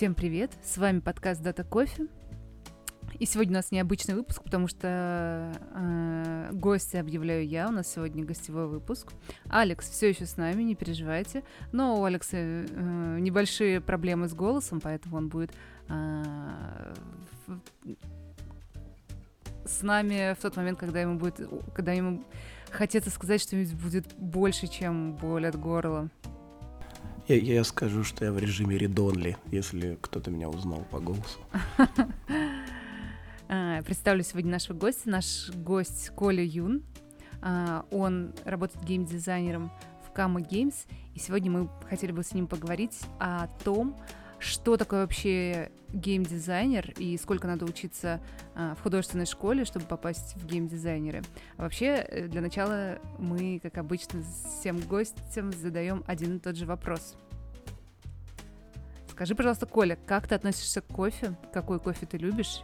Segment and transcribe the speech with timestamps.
[0.00, 0.50] Всем привет!
[0.64, 2.06] С вами подкаст Дата Кофе.
[3.18, 7.68] И сегодня у нас необычный выпуск, потому что э, гостя объявляю я.
[7.68, 9.12] У нас сегодня гостевой выпуск.
[9.50, 11.44] Алекс все еще с нами, не переживайте.
[11.72, 15.50] Но у Алекса э, небольшие проблемы с голосом, поэтому он будет
[15.90, 16.94] э,
[19.66, 22.24] с нами в тот момент, когда ему будет, когда ему
[22.70, 26.08] хотеться сказать что-нибудь будет больше, чем боль от горла.
[27.30, 31.38] Я, я скажу, что я в режиме редонли, если кто-то меня узнал по голосу.
[33.52, 35.10] А, представлю сегодня нашего гостя.
[35.10, 36.84] Наш гость Коля Юн.
[37.42, 39.72] А, он работает геймдизайнером
[40.06, 40.74] в Kama Games.
[41.16, 43.96] И сегодня мы хотели бы с ним поговорить о том,
[44.40, 48.20] что такое вообще геймдизайнер и сколько надо учиться
[48.54, 51.22] а, в художественной школе, чтобы попасть в геймдизайнеры.
[51.56, 54.22] А вообще, э, для начала мы, как обычно,
[54.58, 57.16] всем гостям задаем один и тот же вопрос.
[59.10, 61.36] Скажи, пожалуйста, Коля, как ты относишься к кофе?
[61.52, 62.62] Какой кофе ты любишь?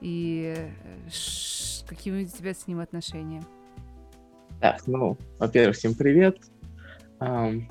[0.00, 1.10] И э,
[1.88, 3.42] какие у тебя с ним отношения?
[4.60, 6.38] Так, ну, во-первых, всем привет.
[7.18, 7.64] Um,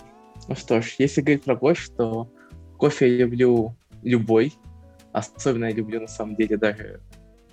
[0.47, 2.29] ну что ж, если говорить про кофе, то
[2.77, 4.53] Кофе я люблю любой.
[5.11, 6.99] Особенно я люблю, на самом деле, даже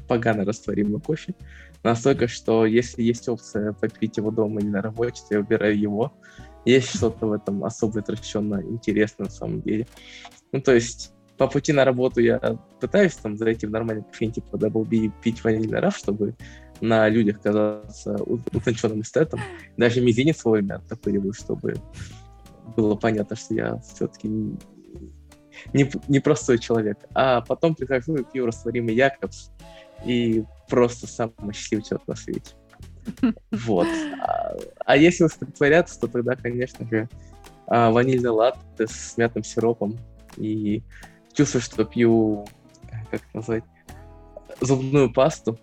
[0.09, 1.34] погано растворимый кофе.
[1.83, 6.12] Настолько, что если есть опция попить его дома или на работе, то я выбираю его.
[6.64, 9.87] Есть что-то в этом особо отращенно интересно на самом деле.
[10.53, 12.39] Ну, то есть по пути на работу я
[12.81, 16.36] пытаюсь там зайти в нормальный кофейн типа Double B пить ванильный раф, чтобы
[16.81, 19.41] на людях казаться утонченным эстетом.
[19.77, 21.75] Даже мизинец вовремя оттопыриваю, чтобы
[22.77, 24.29] было понятно, что я все-таки
[25.72, 26.98] не, непростой человек.
[27.14, 29.50] А потом прихожу и пью растворимый Якобс,
[30.05, 32.55] и просто самый счастливый человек на свете.
[33.50, 33.88] Вот.
[34.20, 37.08] А, а если уж притворяться, то тогда, конечно же,
[37.66, 39.98] а, ванильный латте с мятным сиропом.
[40.36, 40.83] И
[41.33, 42.46] чувствую, что пью,
[43.10, 43.64] как это назвать,
[44.60, 45.58] зубную пасту.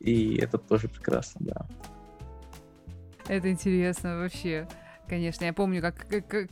[0.00, 1.66] И это тоже прекрасно, да.
[3.28, 4.66] Это интересно вообще.
[5.06, 6.48] Конечно, я помню, как, как,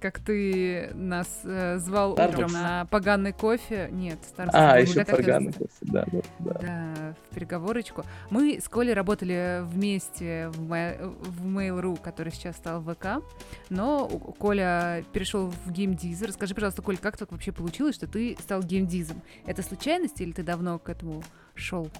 [0.00, 2.28] как ты нас э, звал Starbucks.
[2.28, 3.88] утром на поганый кофе.
[3.90, 4.50] Нет, Starbucks.
[4.52, 6.52] А, еще поганый кофе, да, да, да.
[6.60, 8.04] Да, в переговорочку.
[8.30, 13.22] Мы с Колей работали вместе в, в Mail.ru, который сейчас стал ВК,
[13.70, 14.06] но
[14.38, 16.22] Коля перешел в геймдиз.
[16.22, 19.22] Расскажи, пожалуйста, Коль, как так вообще получилось, что ты стал геймдизом?
[19.46, 21.22] Это случайность или ты давно к этому
[21.54, 21.90] шел?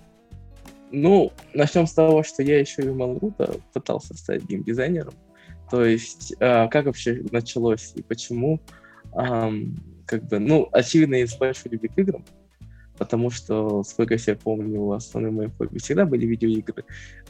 [0.93, 5.15] Ну, начнем с того, что я еще и в Mail.ru пытался стать геймдизайнером.
[5.71, 8.61] То есть, э, как вообще началось и почему?
[9.15, 12.25] Эм, как бы, ну, очевидно, из большой любви к играм,
[12.99, 16.85] потому что, сколько я себя помню, основные мои хобби всегда были видеоигры,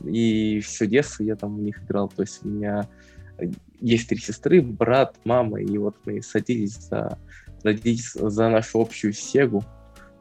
[0.05, 2.09] и все детство я там в них играл.
[2.09, 2.87] То есть у меня
[3.81, 7.19] есть три сестры, брат, мама, и вот мы садились за,
[7.63, 9.65] за нашу общую Сегу,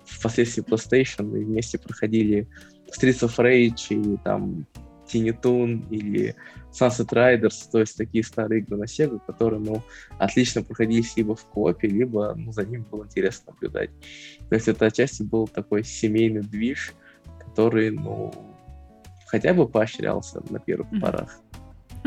[0.05, 2.47] впоследствии PlayStation, и вместе проходили
[2.95, 4.65] Streets of Rage и там
[5.05, 6.35] Tiny Toon или
[6.71, 9.81] Sunset Riders, то есть такие старые игры на Sega, которые, ну,
[10.17, 13.91] отлично проходились либо в копе, либо, ну, за ним было интересно наблюдать.
[14.49, 16.93] То есть это отчасти был такой семейный движ,
[17.39, 18.33] который, ну,
[19.27, 21.39] хотя бы поощрялся на первых порах.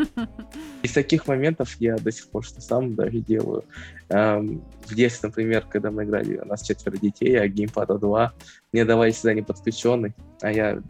[0.83, 3.65] Из таких моментов я до сих пор что сам даже делаю.
[4.09, 8.33] Эм, в детстве, например, когда мы играли, у нас четверо детей, а геймпада 2,
[8.73, 10.83] мне давали всегда не подключенный, а я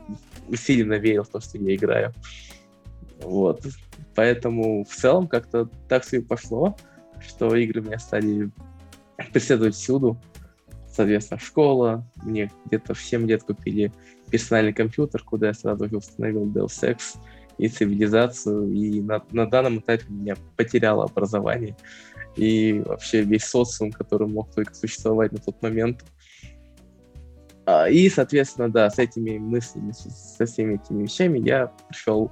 [0.54, 2.12] сильно верил в то, что я играю.
[3.20, 3.66] Вот.
[4.14, 6.76] Поэтому в целом как-то так все и пошло,
[7.20, 8.50] что игры меня стали
[9.32, 10.18] преследовать всюду.
[10.90, 12.04] Соответственно, школа.
[12.22, 13.92] Мне где-то в 7 лет купили
[14.30, 17.18] персональный компьютер, куда я сразу же установил Deus Ex
[17.58, 18.72] и цивилизацию.
[18.72, 21.76] И на, на данном этапе меня потеряло образование.
[22.36, 26.04] И вообще весь социум, который мог только существовать на тот момент.
[27.66, 32.30] А, и, соответственно, да, с этими мыслями, со всеми этими вещами я пришел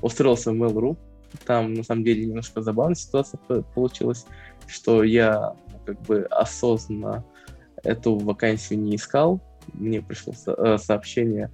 [0.00, 0.96] устроился в Mail.ru.
[1.44, 3.38] Там, на самом деле, немножко забавная ситуация
[3.74, 4.24] получилась,
[4.66, 5.54] что я
[5.84, 7.24] как бы осознанно
[7.82, 9.40] эту вакансию не искал.
[9.74, 11.50] Мне пришло э, сообщение,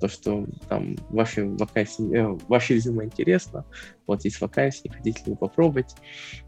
[0.00, 3.64] то, что там ваши вакансии, э, ваше резюме интересно,
[4.06, 5.94] вот есть вакансии, хотите ли попробовать.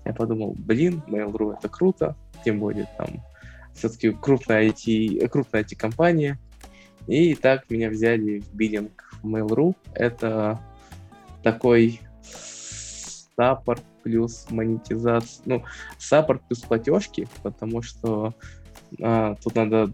[0.04, 3.22] Я подумал, блин, Mail.ru это круто, тем более там
[3.74, 6.38] все-таки крупная IT, крупная IT-компания.
[7.06, 9.74] И так меня взяли в биллинг в Mail.ru.
[9.94, 10.60] Это
[11.42, 12.00] такой
[13.36, 15.64] саппорт плюс монетизация, ну,
[15.98, 18.34] саппорт плюс платежки, потому что
[19.00, 19.90] а, тут надо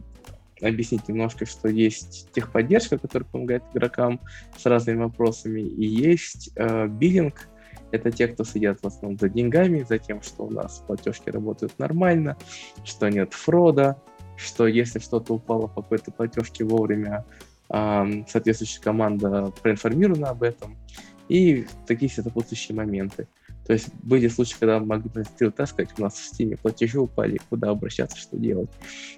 [0.61, 4.21] объяснить немножко, что есть техподдержка, которая помогает игрокам
[4.57, 7.49] с разными вопросами, и есть э, биллинг,
[7.93, 11.79] Это те, кто сидят в основном за деньгами, за тем, что у нас платежки работают
[11.79, 12.37] нормально,
[12.85, 13.97] что нет фрода,
[14.37, 17.25] что если что-то упало по какой-то платежке вовремя,
[17.69, 20.77] соответствующая команда проинформирована об этом,
[21.29, 23.29] и такие сопутствующие моменты.
[23.67, 27.71] То есть были случаи, когда могли так сказать, у нас в стиме платежи упали, куда
[27.71, 28.71] обращаться, что делать.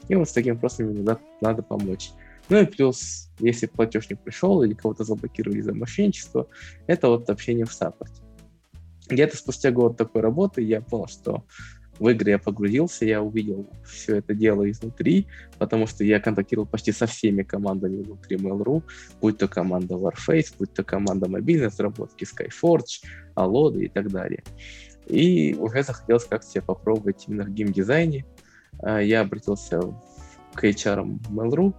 [0.08, 2.10] И вот с таким вопросом иногда надо помочь.
[2.48, 6.48] Ну и плюс, если платеж не пришел или кого-то заблокировали за мошенничество,
[6.86, 8.22] это вот общение в саппорте.
[9.08, 11.44] Где-то спустя год такой работы я понял, что
[11.98, 15.26] в игры я погрузился, я увидел все это дело изнутри,
[15.58, 18.82] потому что я контактировал почти со всеми командами внутри Mail.ru,
[19.20, 23.04] будь то команда Warface, будь то команда мобильной разработки Skyforge,
[23.34, 24.42] Aloda и так далее.
[25.06, 28.24] И уже захотелось как-то себя попробовать именно в геймдизайне.
[28.80, 29.80] А, я обратился
[30.54, 31.74] к HR Mail.ru,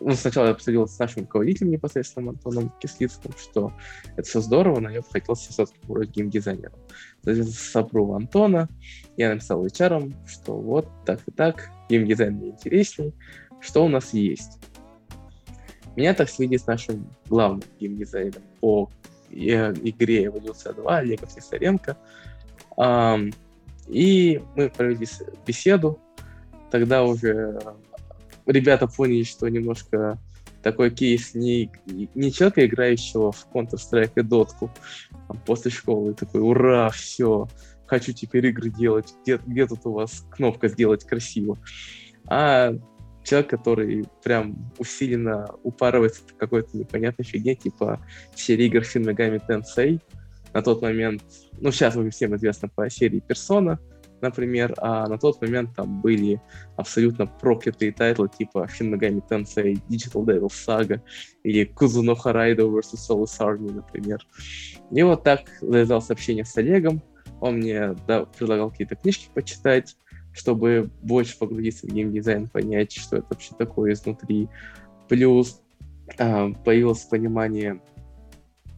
[0.00, 3.72] ну, сначала я обсудил с нашим руководителем непосредственно Антоном Кислицким, что
[4.16, 6.78] это все здорово, но я бы хотел все-таки вроде геймдизайнером.
[7.24, 8.68] Сопру Антона,
[9.16, 13.14] я написал HR, что вот так и так, геймдизайн мне интересней,
[13.60, 14.58] что у нас есть.
[15.96, 18.90] Меня так свели с нашим главным геймдизайнером по
[19.30, 21.96] игре Эволюция 2, Олегом Слесаренко.
[23.88, 25.06] И мы провели
[25.46, 25.98] беседу,
[26.70, 27.60] тогда уже
[28.46, 30.18] ребята поняли, что немножко
[30.62, 31.70] такой кейс не,
[32.14, 34.70] не человека, играющего в Counter-Strike и дотку
[35.28, 37.48] а после школы, такой, ура, все,
[37.86, 41.58] хочу теперь игры делать, где, где тут у вас кнопка «Сделать красиво»,
[42.28, 42.72] а
[43.22, 48.00] человек, который прям усиленно упарывается в какой-то непонятной фигне, типа
[48.34, 50.00] серии игр Shin Megami Tensei,
[50.52, 51.22] на тот момент,
[51.60, 53.78] ну, сейчас уже всем известно по серии Persona,
[54.20, 56.40] например, а на тот момент там были
[56.76, 61.00] абсолютно проклятые тайтлы типа Shin Megami Tensei, Digital Devil Saga
[61.42, 62.96] или Kuzunoha Raidou vs.
[63.08, 64.26] Soulless Army, например.
[64.90, 67.02] И вот так завязал общение с Олегом,
[67.40, 69.96] он мне да, предлагал какие-то книжки почитать,
[70.32, 74.48] чтобы больше погрузиться в геймдизайн, понять, что это вообще такое изнутри.
[75.08, 75.60] Плюс
[76.18, 77.80] э, появилось понимание,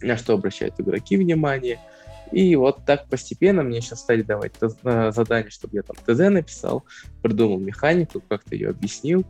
[0.00, 1.78] на что обращают игроки внимание—
[2.32, 6.84] и вот так постепенно мне сейчас стали давать э, задания, чтобы я там ТЗ написал,
[7.22, 9.24] придумал механику, как-то ее объяснил.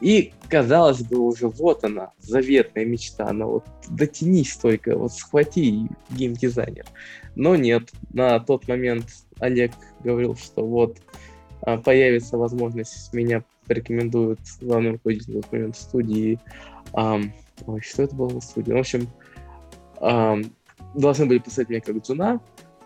[0.00, 6.84] И, казалось бы, уже вот она, заветная мечта, она вот дотянись только, вот схвати геймдизайнер.
[7.36, 9.06] Но нет, на тот момент
[9.38, 9.72] Олег
[10.02, 10.98] говорил, что вот
[11.62, 16.38] а, появится возможность, меня порекомендуют в этот момент студии.
[16.92, 17.30] Um,
[17.66, 18.72] ой, что это было в студии?
[18.72, 19.08] В общем,
[20.00, 20.52] um,
[20.94, 22.40] должны были писать меня как Джуна,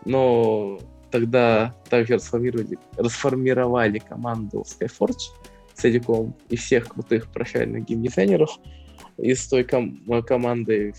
[0.04, 0.78] но
[1.10, 5.30] тогда также расформировали, расформировали команду Skyforge
[5.74, 8.58] целиком и всех крутых прощальных геймдизайнеров
[9.16, 10.94] из той ком- команды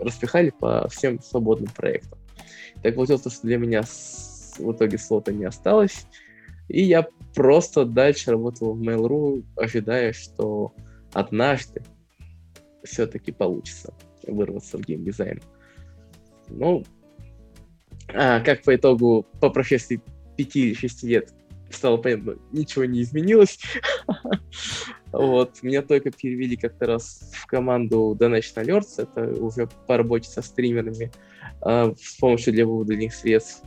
[0.00, 2.18] распихали по всем свободным проектам.
[2.82, 4.56] Так получилось, что для меня с...
[4.58, 6.06] в итоге слота не осталось,
[6.68, 10.74] и я просто дальше работал в Mail.ru, ожидая, что
[11.12, 11.82] однажды
[12.84, 13.94] все-таки получится
[14.26, 15.40] вырваться в геймдизайн.
[16.50, 16.84] Ну,
[18.14, 20.00] а, как по итогу, по прошествии
[20.36, 21.32] 5 или 6 лет
[21.70, 23.58] стало понятно, ничего не изменилось.
[25.10, 30.42] Вот, меня только перевели как-то раз в команду Donation Alerts, это уже по работе со
[30.42, 31.10] стримерами
[31.64, 33.62] э, с помощью для вывода них средств.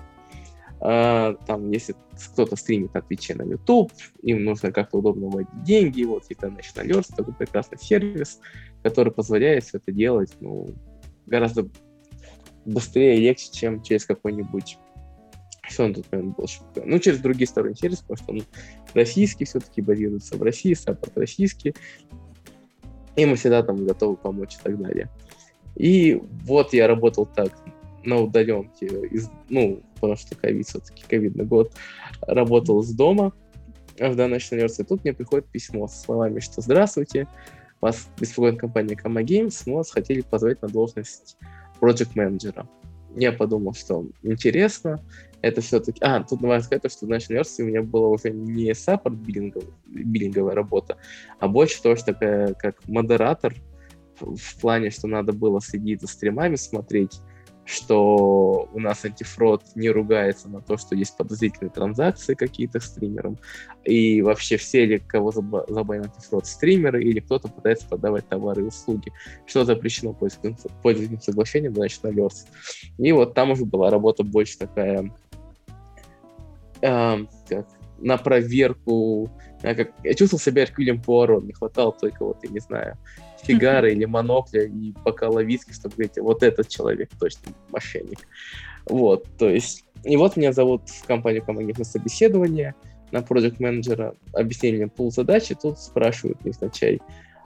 [0.81, 1.95] Э, там, если
[2.33, 3.91] кто-то стримит на Twitch на YouTube,
[4.21, 8.39] им нужно как-то удобно вводить деньги, вот и Donation Alerts, такой прекрасный сервис,
[8.83, 10.67] который позволяет все это делать, ну,
[11.25, 11.67] гораздо
[12.65, 14.77] быстрее и легче, чем через какой-нибудь
[15.69, 16.47] что он тут, наверное, был
[16.85, 18.43] Ну, через другие стороны сервиса, потому что он
[18.93, 21.73] российский все-таки базируется в России, саппорт российский,
[23.15, 25.09] и мы всегда там готовы помочь и так далее.
[25.75, 27.51] И вот я работал так
[28.03, 31.73] на удаленке, из, ну, потому что ковид все-таки, ковидный год,
[32.21, 33.31] работал с дома
[33.99, 34.89] в данной университете.
[34.89, 37.27] Тут мне приходит письмо со словами, что «Здравствуйте,
[37.79, 41.37] вас беспокоит компания Kama Games, мы вас хотели позвать на должность
[41.81, 42.67] project менеджера.
[43.15, 45.03] Я подумал, что интересно,
[45.41, 45.99] это все-таки...
[46.01, 49.67] А, тут надо сказать, что в нашей университете у меня была уже не саппорт биллинговая,
[49.87, 50.97] биллинговая работа,
[51.39, 53.53] а больше тоже такая, как модератор,
[54.19, 57.21] в плане, что надо было следить за стримами, смотреть,
[57.65, 63.37] что у нас антифрод не ругается на то, что есть подозрительные транзакции какие-то стримерам,
[63.83, 69.11] и вообще все ли, кого забанил антифрод, стримеры, или кто-то пытается продавать товары и услуги,
[69.45, 72.47] что запрещено пользовательским соглашением, значит, наверс.
[72.97, 75.11] И вот там уже была работа больше такая,
[76.81, 77.67] э, как,
[77.99, 79.29] на проверку.
[79.63, 82.97] Я, как, я чувствовал себя Эркюлем Пуаро, не хватало только, вот, я не знаю,
[83.43, 88.19] фигары или монокля и бокала виски, чтобы говорить, вот этот человек точно мошенник.
[88.85, 92.75] Вот, то есть, и вот меня зовут в компанию Команди на собеседование
[93.11, 97.01] на проект менеджера объяснение пул задачи, тут спрашивают невзначай,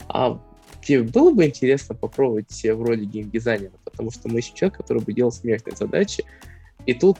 [0.08, 0.40] а
[0.84, 5.02] тебе было бы интересно попробовать себя в роли геймдизайнера, потому что мы ищем человека, который
[5.02, 6.24] бы делал смежные задачи,
[6.86, 7.18] и тут,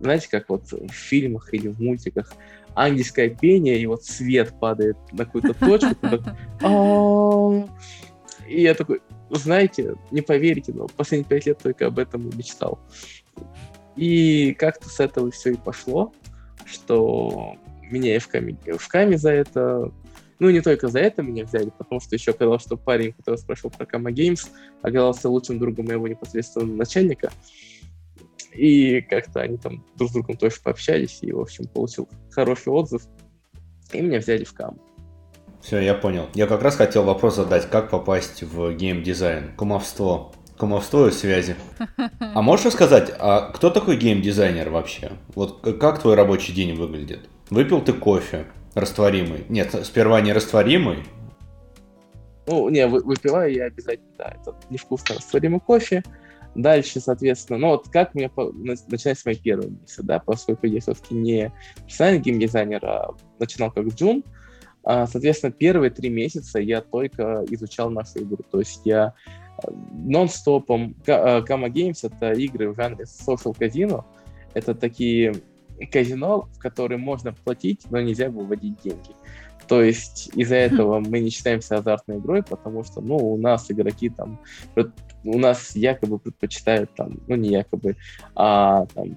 [0.00, 2.34] знаете, как вот в фильмах или в мультиках,
[2.74, 5.96] ангельское пение, и вот свет падает на какую-то точку,
[8.48, 9.00] и я такой,
[9.30, 12.78] знаете, не поверите, но последние пять лет только об этом и мечтал.
[13.96, 16.12] И как-то с этого все и пошло,
[16.64, 17.56] что
[17.90, 19.92] меня и в Каме, в Каме за это
[20.38, 23.70] ну, не только за это меня взяли, потому что еще оказалось, что парень, который спрашивал
[23.70, 24.48] про Кама Геймс,
[24.82, 27.32] оказался лучшим другом моего непосредственного начальника.
[28.52, 33.02] И как-то они там друг с другом тоже пообщались, и, в общем, получил хороший отзыв,
[33.92, 34.78] и меня взяли в Кам.
[35.66, 36.28] Все, я понял.
[36.34, 39.50] Я как раз хотел вопрос задать, как попасть в геймдизайн.
[39.56, 40.30] Кумовство.
[40.56, 41.56] Кумовство и связи.
[42.20, 45.10] А можешь рассказать, а кто такой геймдизайнер вообще?
[45.34, 47.28] Вот как твой рабочий день выглядит?
[47.50, 48.46] Выпил ты кофе,
[48.76, 49.44] растворимый.
[49.48, 50.98] Нет, сперва не растворимый.
[52.46, 56.04] Ну, не, выпиваю я обязательно, да, это невкусно растворимый кофе.
[56.54, 61.12] Дальше, соответственно, ну вот как мне по, начинается мои первые месяцы, да, поскольку я все-таки
[61.12, 64.22] не профессиональный геймдизайнер, а начинал как джун,
[64.86, 69.14] соответственно, первые три месяца я только изучал нашу игру, то есть я
[69.62, 74.06] э, нон-стопом, Kama Games— это игры в жанре social казино,
[74.54, 75.34] это такие
[75.92, 79.10] казино, в которые можно платить, но нельзя выводить деньги.
[79.68, 84.08] То есть из-за этого мы не считаемся азартной игрой, потому что, ну, у нас игроки
[84.10, 84.38] там,
[85.24, 87.96] у нас якобы предпочитают там, ну, не якобы,
[88.34, 89.16] а там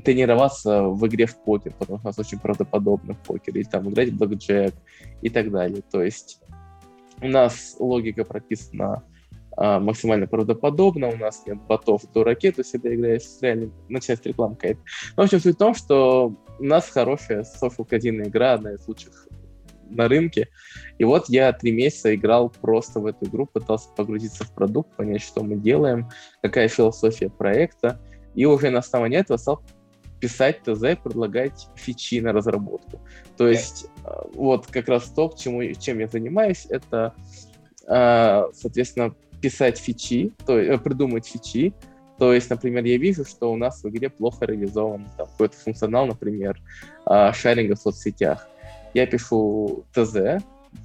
[0.00, 3.90] тренироваться в игре в покер, потому что у нас очень правдоподобно в покер, или там
[3.90, 4.74] играть в блэкджек
[5.20, 5.82] и так далее.
[5.90, 6.40] То есть
[7.20, 9.02] у нас логика прописана
[9.56, 14.54] а, максимально правдоподобно, у нас нет ботов до ракеты, всегда играешь с реальным, начинается реклама
[14.54, 14.80] какая-то.
[15.16, 19.28] Но, в общем, суть в том, что у нас хорошая social-казинная игра, одна из лучших
[19.90, 20.48] на рынке.
[20.98, 25.22] И вот я три месяца играл просто в эту игру, пытался погрузиться в продукт, понять,
[25.22, 26.08] что мы делаем,
[26.40, 28.00] какая философия проекта.
[28.34, 29.62] И уже на основании этого стал
[30.22, 33.00] писать ТЗ, предлагать фичи на разработку.
[33.36, 34.30] То есть yeah.
[34.34, 37.12] вот как раз то, к чему, чем я занимаюсь, это,
[37.88, 41.74] а, соответственно, писать фичи, то есть э, придумать фичи.
[42.18, 46.06] То есть, например, я вижу, что у нас в игре плохо реализован там, какой-то функционал,
[46.06, 46.60] например,
[47.04, 48.46] а, шаринга в соцсетях.
[48.94, 50.40] Я пишу ТЗ,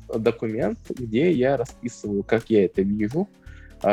[0.08, 3.30] документ, где я расписываю, как я это вижу,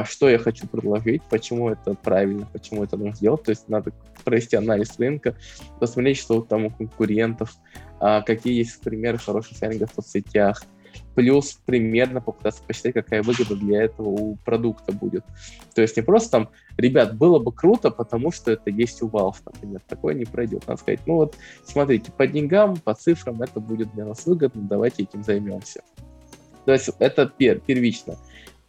[0.05, 3.43] что я хочу предложить, почему это правильно, почему это нужно сделать.
[3.43, 3.93] То есть надо
[4.25, 5.37] провести анализ рынка,
[5.81, 7.55] посмотреть, что там у конкурентов,
[8.00, 10.62] а, какие есть примеры хороших шарингов в соцсетях,
[11.14, 15.25] плюс примерно попытаться посчитать, какая выгода для этого у продукта будет.
[15.75, 19.37] То есть не просто там, ребят, было бы круто, потому что это есть у Valve,
[19.45, 20.67] например, такое не пройдет.
[20.67, 25.05] Надо сказать, ну вот, смотрите, по деньгам, по цифрам это будет для нас выгодно, давайте
[25.05, 25.83] этим займемся.
[26.64, 28.17] То есть это пер, первично.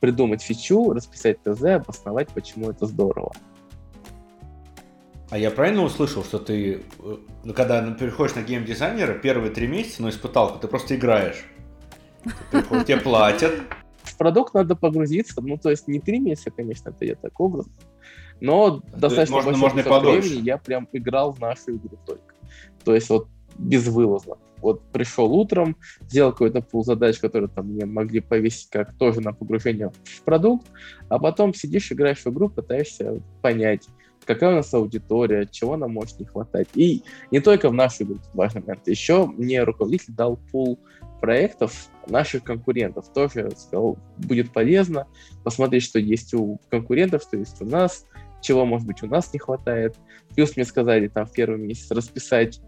[0.05, 3.31] Придумать фичу, расписать ТЗ, обосновать, почему это здорово.
[5.31, 10.09] А я правильно услышал, что ты, э, когда переходишь на геймдизайнера, первые три месяца, ну,
[10.09, 11.43] испыталку, ты просто играешь?
[12.51, 13.51] Тебе платят.
[14.03, 17.65] В продукт надо погрузиться, ну, то есть не три месяца, конечно, это я так образ,
[18.39, 22.35] но достаточно можно, можно времени я прям играл в нашу игру только.
[22.83, 24.37] То есть вот безвылазно.
[24.61, 29.33] Вот пришел утром, сделал какой-то пул задач, которые там мне могли повесить как тоже на
[29.33, 30.67] погружение в продукт,
[31.09, 33.87] а потом сидишь, играешь в игру, пытаешься понять,
[34.25, 36.67] какая у нас аудитория, чего нам может не хватать.
[36.73, 38.87] И не только в нашу игру, важный момент.
[38.87, 40.79] Еще мне руководитель дал пул
[41.21, 43.11] проектов наших конкурентов.
[43.13, 45.07] Тоже сказал, будет полезно
[45.43, 48.05] посмотреть, что есть у конкурентов, что есть у нас,
[48.41, 49.95] чего, может быть, у нас не хватает.
[50.35, 52.61] Плюс мне сказали там в первый месяц расписать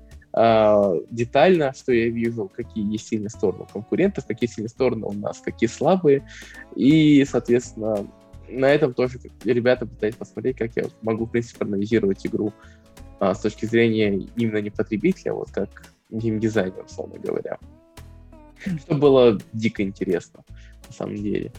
[1.10, 5.40] детально, что я вижу, какие есть сильные стороны у конкурентов, какие сильные стороны у нас,
[5.40, 6.28] какие слабые.
[6.76, 8.08] И, соответственно,
[8.48, 12.54] на этом тоже ребята пытались посмотреть, как я могу, в принципе, анализировать игру
[13.20, 17.58] а, с точки зрения именно не потребителя, а вот как геймдизайнер, условно говоря.
[18.80, 20.44] Что было дико интересно,
[20.88, 21.52] на самом деле.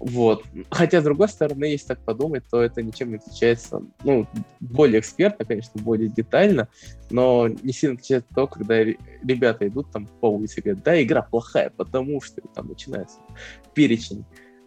[0.00, 0.44] Вот.
[0.70, 4.26] Хотя, с другой стороны, если так подумать, то это ничем не отличается, ну,
[4.60, 6.68] более экспертно, конечно, более детально,
[7.10, 11.22] но не сильно отличается то, когда ребята идут там по улице и говорят, да, игра
[11.22, 13.18] плохая, потому что там начинается
[13.74, 14.24] перечень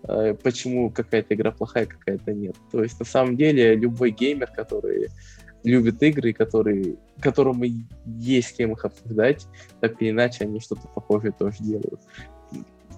[0.08, 2.56] э, почему какая-то игра плохая, какая-то нет.
[2.72, 5.10] То есть, на самом деле, любой геймер, который
[5.64, 7.62] любит игры, которые, которым
[8.06, 9.48] есть с кем их обсуждать,
[9.80, 12.02] так или иначе они что-то похожее тоже делают.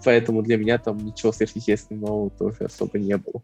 [0.04, 3.42] Поэтому для меня там ничего сверхъестественного тоже особо не было.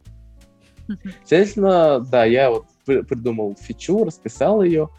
[1.23, 4.89] Следовательно, да, я вот придумал фичу, расписал ее,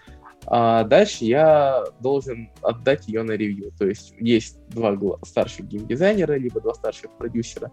[0.46, 3.72] а дальше я должен отдать ее на ревью.
[3.78, 7.72] То есть есть два старших геймдизайнера, либо два старших продюсера,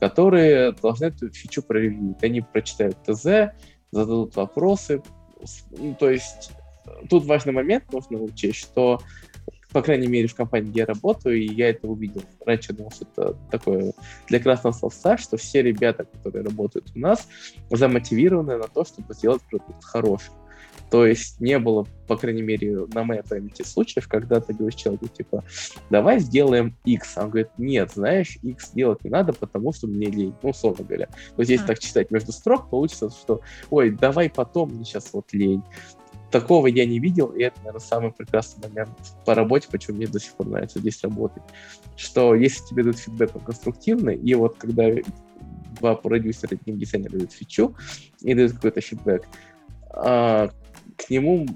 [0.00, 2.22] которые должны эту фичу проревьюить.
[2.22, 3.52] Они прочитают ТЗ,
[3.92, 5.02] зададут вопросы.
[5.70, 6.50] Ну, то есть
[7.08, 9.00] тут важный момент нужно учесть, что
[9.72, 12.22] по крайней мере, в компании, где я работаю, и я это увидел.
[12.44, 13.92] Раньше думал, что это такое
[14.28, 17.28] для красного словца, что все ребята, которые работают у нас,
[17.70, 20.32] замотивированы на то, чтобы сделать продукт хороший.
[20.90, 25.08] То есть не было, по крайней мере, на моей памяти случаев, когда ты говоришь человеку,
[25.08, 25.44] типа,
[25.90, 27.18] давай сделаем X.
[27.18, 30.34] А он говорит, нет, знаешь, X делать не надо, потому что мне лень.
[30.42, 31.06] Ну, условно говоря.
[31.06, 35.26] То есть, если так читать между строк, получится, что, ой, давай потом, мне сейчас вот
[35.32, 35.62] лень.
[36.30, 38.90] Такого я не видел, и это, наверное, самый прекрасный момент
[39.24, 41.42] по работе, почему мне до сих пор нравится здесь работать.
[41.96, 44.90] Что если тебе дают фидбэк конструктивный, и вот когда
[45.80, 47.74] два продюсера, один дизайнер дают фичу
[48.20, 49.26] и дают какой-то фидбэк,
[49.90, 50.50] а,
[50.96, 51.46] к нему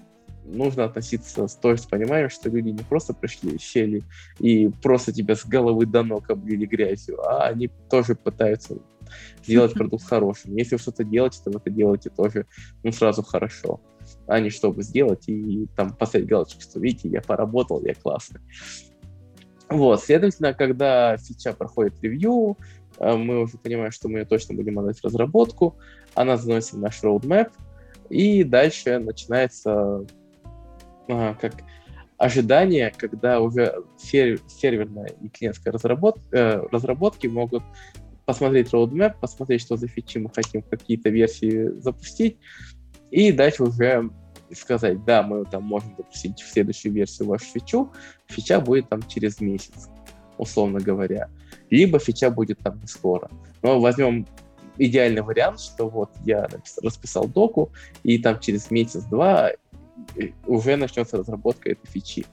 [0.44, 4.02] нужно относиться с той с пониманием, что люди не просто пришли, сели
[4.38, 8.78] и просто тебя с головы до ног облили грязью, а они тоже пытаются
[9.44, 10.56] сделать продукт хорошим.
[10.56, 12.46] Если вы что-то делаете, то вы это делаете тоже
[12.82, 13.80] ну, сразу хорошо,
[14.26, 18.40] а не чтобы сделать и там поставить галочку, что видите, я поработал, я классный.
[19.68, 22.58] Вот, следовательно, когда фича проходит ревью,
[22.98, 25.78] э, мы уже понимаем, что мы ее точно будем отдать в разработку,
[26.14, 27.50] она заносит наш roadmap,
[28.10, 30.04] и дальше начинается
[31.08, 31.54] а, как
[32.18, 37.62] ожидание, когда уже сер- серверная и клиентская разработ- э, разработки могут
[38.26, 42.38] посмотреть roadmap, посмотреть, что за фичи мы хотим какие-то версии запустить,
[43.12, 44.10] и дальше уже
[44.54, 47.92] сказать, да, мы там можем запустить в следующую версию вашу фичу,
[48.26, 49.88] фича будет там через месяц,
[50.38, 51.28] условно говоря.
[51.70, 53.30] Либо фича будет там не скоро.
[53.62, 54.26] Но возьмем
[54.78, 56.48] идеальный вариант, что вот я
[56.82, 57.70] расписал доку,
[58.02, 59.50] и там через месяц-два
[60.46, 62.24] уже начнется разработка этой фичи.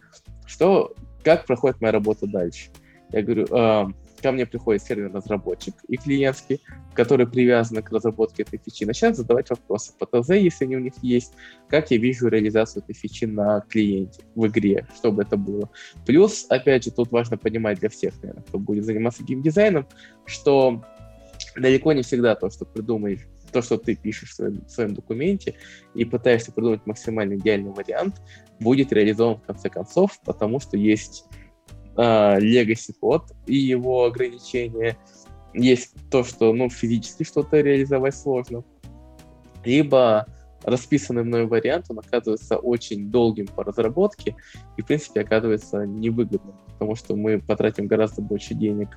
[0.45, 2.69] Что, как проходит моя работа дальше?
[3.11, 3.87] Я говорю, э,
[4.19, 6.61] ко мне приходит сервер-разработчик и клиентский,
[6.93, 10.93] который привязан к разработке этой фичи, начинает задавать вопросы по ТЗ, если они у них
[11.01, 11.33] есть,
[11.67, 15.69] как я вижу реализацию этой фичи на клиенте, в игре, чтобы это было.
[16.05, 19.87] Плюс, опять же, тут важно понимать для всех, наверное, кто будет заниматься геймдизайном,
[20.25, 20.83] что
[21.55, 25.55] далеко не всегда то, что придумаешь, то, что ты пишешь в своем, в своем документе
[25.95, 28.21] и пытаешься придумать максимально идеальный вариант,
[28.59, 31.25] будет реализован в конце концов, потому что есть
[32.01, 34.97] legacy код и его ограничения,
[35.53, 38.63] есть то, что ну, физически что-то реализовать сложно,
[39.65, 40.25] либо
[40.63, 44.35] расписанный мной вариант, он оказывается очень долгим по разработке
[44.77, 48.89] и, в принципе, оказывается невыгодным, потому что мы потратим гораздо больше денег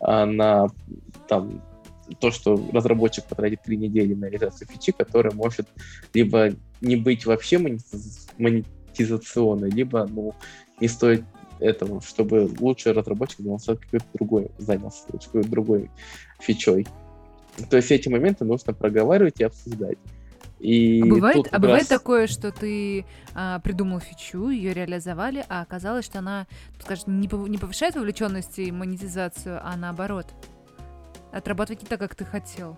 [0.00, 0.68] а, на
[1.28, 1.62] там,
[2.20, 5.68] то, что разработчик потратит три недели на реализацию фичи, которая может
[6.14, 7.58] либо не быть вообще
[8.38, 10.34] монетизационной, либо ну,
[10.80, 11.24] не стоит
[11.62, 15.90] этого, чтобы лучше разработчик занялся какой-то другой, занялся какой-то другой
[16.40, 16.86] фичой.
[17.70, 19.98] То есть эти моменты нужно проговаривать и обсуждать.
[20.58, 21.88] И а бывает, а бывает раз...
[21.88, 26.46] такое, что ты а, придумал фичу, ее реализовали, а оказалось, что она,
[26.80, 30.26] скажем, не повышает вовлеченность и монетизацию, а наоборот
[31.32, 32.76] отрабатывать не так, как ты хотел?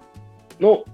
[0.58, 0.84] Ну,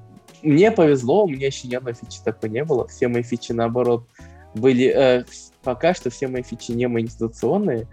[0.43, 2.89] мне повезло, у меня еще ни одной фичи такой не было.
[2.89, 4.07] Все мои фичи, наоборот,
[4.55, 4.93] были...
[4.95, 5.25] Э,
[5.63, 7.87] пока что все мои фичи не монетизационные,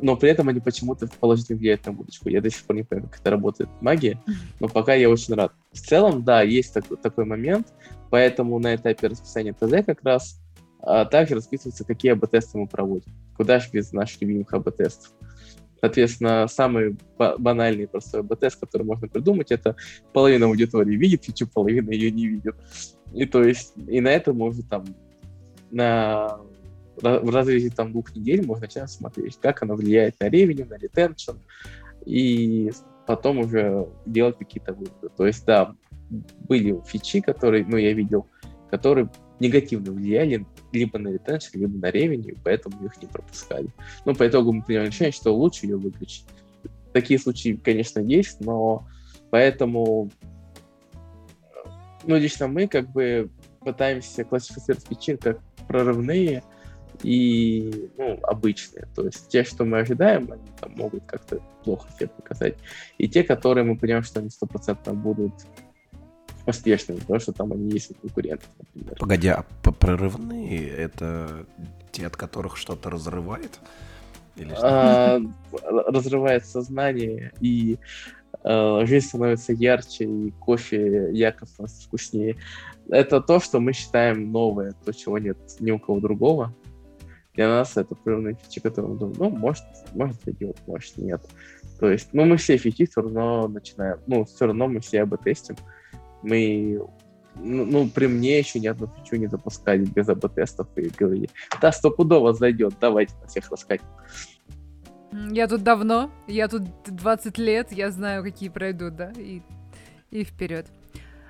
[0.00, 2.28] но при этом они почему-то положительно влияют на будочку.
[2.28, 4.20] Я до сих пор не понимаю, как это работает магия,
[4.60, 5.52] но пока я очень рад.
[5.72, 7.72] В целом, да, есть так, такой момент,
[8.10, 10.40] поэтому на этапе расписания ТЗ как раз
[10.80, 13.12] а, также расписывается, какие АБ-тесты мы проводим.
[13.36, 15.12] Куда же без наших любимых АБ-тестов.
[15.80, 19.76] Соответственно, самый банальный простой АБ-тест, который можно придумать, это
[20.12, 22.56] половина аудитории видит фичу, половина ее не видит.
[23.14, 24.84] И то есть, и на этом можно там
[25.70, 26.40] на
[27.00, 31.36] в разрезе там двух недель можно начать смотреть, как оно влияет на ревеню, на ретеншн,
[32.06, 32.70] и
[33.06, 35.10] потом уже делать какие-то выводы.
[35.16, 35.74] То есть, да,
[36.48, 38.26] были фичи, которые, ну, я видел,
[38.70, 43.68] которые негативно влияли либо на ретеншн, либо на ревеню, поэтому их не пропускали.
[44.04, 46.24] Ну, по итогу мы приняли решение, что лучше ее выключить.
[46.92, 48.86] Такие случаи, конечно, есть, но
[49.30, 50.10] поэтому,
[52.06, 56.42] ну, лично мы как бы пытаемся классифицировать фичи как прорывные
[57.02, 58.86] и ну, обычные.
[58.94, 62.56] То есть те, что мы ожидаем, они там могут как-то плохо себя показать.
[62.98, 65.34] И те, которые мы понимаем, что они стопроцентно будут
[66.46, 68.96] успешными, потому что там они есть у конкурентов, например.
[68.98, 71.46] Погоди, а прорывные это
[71.92, 73.58] те, от которых что-то разрывает?
[74.36, 74.60] Или что?
[74.62, 75.20] А,
[75.90, 77.78] разрывает сознание, и
[78.46, 82.36] жизнь становится ярче, и кофе Яков становится вкуснее.
[82.88, 86.54] Это то, что мы считаем новое, то, чего нет ни у кого другого.
[87.34, 91.20] Для нас это прорывные фичи, которые мы думаем, ну, может, может зайдет, может нет.
[91.78, 95.22] То есть, ну, мы все фичи все равно начинаем, ну, все равно мы все АБ
[95.22, 95.56] тестим.
[96.22, 96.80] Мы,
[97.34, 101.28] ну, ну, при мне еще ни одну фичу не запускали без АБ тестов и говорили,
[101.60, 103.82] да, стопудово зайдет, давайте на всех раскать.
[105.30, 109.42] Я тут давно, я тут 20 лет, я знаю, какие пройдут, да, и,
[110.10, 110.66] и вперед.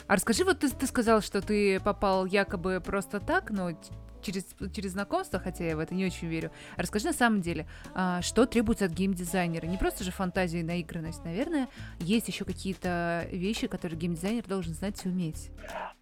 [0.06, 3.76] А расскажи, вот ты, ты сказал, что ты попал якобы просто так, но т-
[4.22, 6.50] через, через знакомство, хотя я в это не очень верю.
[6.76, 9.66] А расскажи на самом деле, а, что требуется от геймдизайнера?
[9.66, 11.68] Не просто же фантазия и наигранность, наверное,
[11.98, 15.50] есть еще какие-то вещи, которые геймдизайнер должен знать и уметь.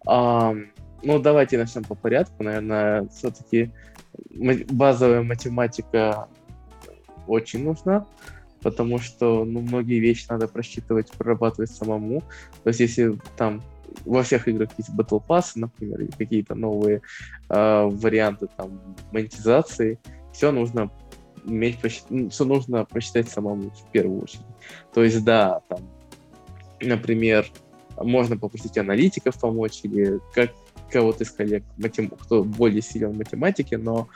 [0.05, 0.71] Ам,
[1.03, 2.43] ну, давайте начнем по порядку.
[2.43, 3.71] Наверное, все-таки
[4.71, 6.27] базовая математика
[7.27, 8.05] очень нужна,
[8.61, 12.21] потому что ну, многие вещи надо просчитывать, прорабатывать самому.
[12.63, 13.61] То есть, если там
[14.05, 17.01] во всех играх есть Battle Pass, например, или какие-то новые
[17.49, 19.99] э, варианты там монетизации,
[20.33, 20.91] все нужно
[21.45, 24.45] уметь просчитать, все нужно просчитать самому в первую очередь.
[24.93, 25.79] То есть, да, там,
[26.81, 27.45] например,
[27.97, 30.51] можно попросить аналитиков помочь или как
[30.91, 32.09] кого-то из коллег, матем...
[32.09, 34.07] кто более силен в математике, но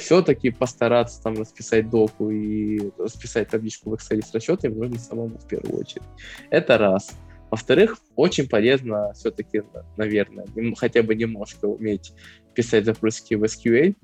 [0.00, 5.46] все-таки постараться там расписать доку и расписать табличку в Excel с расчетами нужно самому в
[5.46, 6.06] первую очередь.
[6.50, 7.12] Это раз.
[7.50, 9.62] Во-вторых, очень полезно все-таки,
[9.96, 12.12] наверное, хотя бы немножко уметь
[12.54, 13.96] писать запросики в SQL,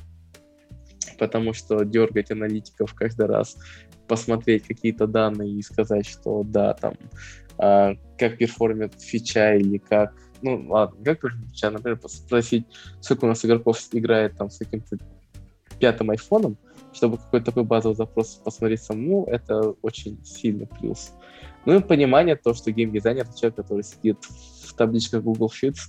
[1.18, 3.56] потому что дергать аналитиков каждый раз,
[4.08, 6.94] посмотреть какие-то данные и сказать, что да, там,
[7.58, 12.66] а, как перформит фича или как, ну ладно, как фича, например, спросить,
[13.00, 14.98] сколько у нас игроков играет там с каким-то
[15.78, 16.56] пятым айфоном,
[16.92, 21.12] чтобы какой-то такой базовый запрос посмотреть самому, это очень сильный плюс.
[21.64, 25.80] Ну и понимание то, что геймдизайнер это человек, который сидит в табличках Google Sheets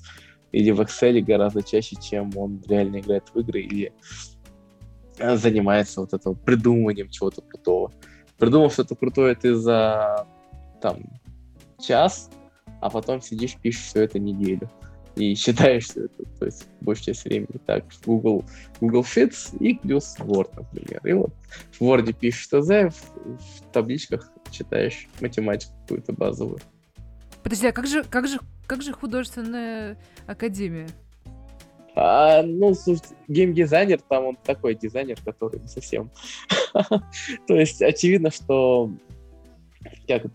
[0.52, 3.93] или в Excel гораздо чаще, чем он реально играет в игры или
[5.19, 7.91] э, занимается вот это придумыванием чего-то крутого.
[8.38, 10.28] Придумав что-то крутое, ты за
[10.82, 11.04] там
[11.80, 12.30] час,
[12.82, 14.69] а потом сидишь, пишешь все это неделю
[15.17, 18.45] и считаешь это, то есть большую часть времени так, Google,
[18.80, 21.01] Google Sheets и плюс Word, например.
[21.06, 21.34] И вот
[21.80, 26.60] в Word пишешь ТЗ, в, в табличках читаешь математику какую-то базовую.
[27.43, 30.88] Подожди, а как же, как же, как же художественная академия?
[31.95, 36.12] А, ну, слушайте, геймдизайнер, там он такой дизайнер, который не совсем...
[37.47, 38.91] То есть очевидно, что...
[40.08, 40.32] Как это?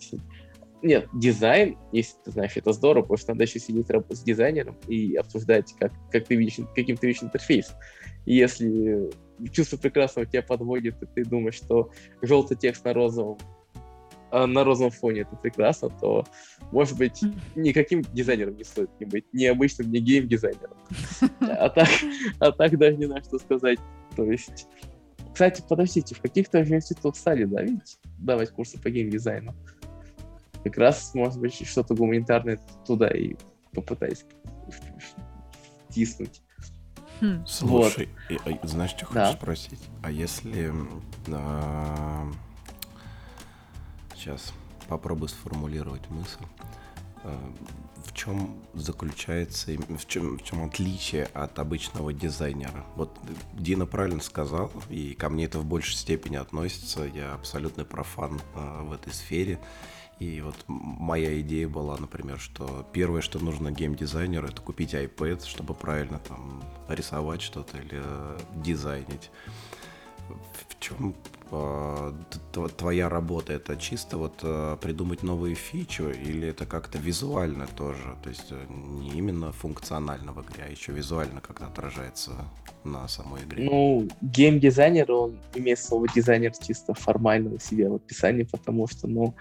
[0.82, 4.76] Нет, дизайн, если ты знаешь, это здорово, потому что надо еще сидеть работать с дизайнером
[4.88, 7.72] и обсуждать, как, как ты видишь, каким ты видишь интерфейс.
[8.26, 9.10] И если
[9.52, 11.90] чувство прекрасного тебя подводит, и ты думаешь, что
[12.20, 13.38] желтый текст на розовом
[14.32, 16.24] а на розовом фоне это прекрасно, то,
[16.72, 17.20] может быть,
[17.54, 20.76] никаким дизайнером не стоит не быть, ни обычным, ни гейм-дизайнером.
[21.40, 21.88] А так,
[22.40, 23.78] а так даже не знаю, что сказать.
[24.16, 24.66] То есть,
[25.32, 29.54] кстати, подождите, в каких-то же институтах стали, да, видите, давать курсы по гейм-дизайну.
[30.64, 33.34] Как раз, может быть, что-то гуманитарное туда и
[33.74, 34.24] попытаюсь
[35.88, 36.40] втиснуть.
[37.20, 37.44] Хм.
[37.46, 39.26] Слушай, и- и знаешь, что Да.
[39.26, 39.80] хочу спросить?
[40.02, 40.72] А если...
[41.28, 42.30] а,
[44.16, 44.52] Сейчас
[44.88, 46.44] попробую сформулировать мысль.
[47.24, 47.52] А,
[48.04, 52.84] В чем заключается, в чем, в чем отличие от обычного дизайнера?
[52.96, 53.16] Вот
[53.54, 57.04] Дина правильно сказал, и ко мне это в большей степени относится.
[57.04, 59.60] Я абсолютный профан а, в этой сфере.
[60.22, 65.74] И вот моя идея была, например, что первое, что нужно геймдизайнеру, это купить iPad, чтобы
[65.74, 69.30] правильно там рисовать что-то или э, дизайнить.
[70.28, 71.14] В чем
[72.76, 73.52] твоя работа?
[73.52, 78.16] Это чисто вот э, придумать новые фичи или это как-то визуально тоже?
[78.22, 82.30] То есть э, не именно функционально в игре, а еще визуально как-то отражается
[82.84, 83.64] на самой игре?
[83.68, 89.34] Ну, геймдизайнер, он имеет слово дизайнер чисто формально у себя в описании, потому что, ну,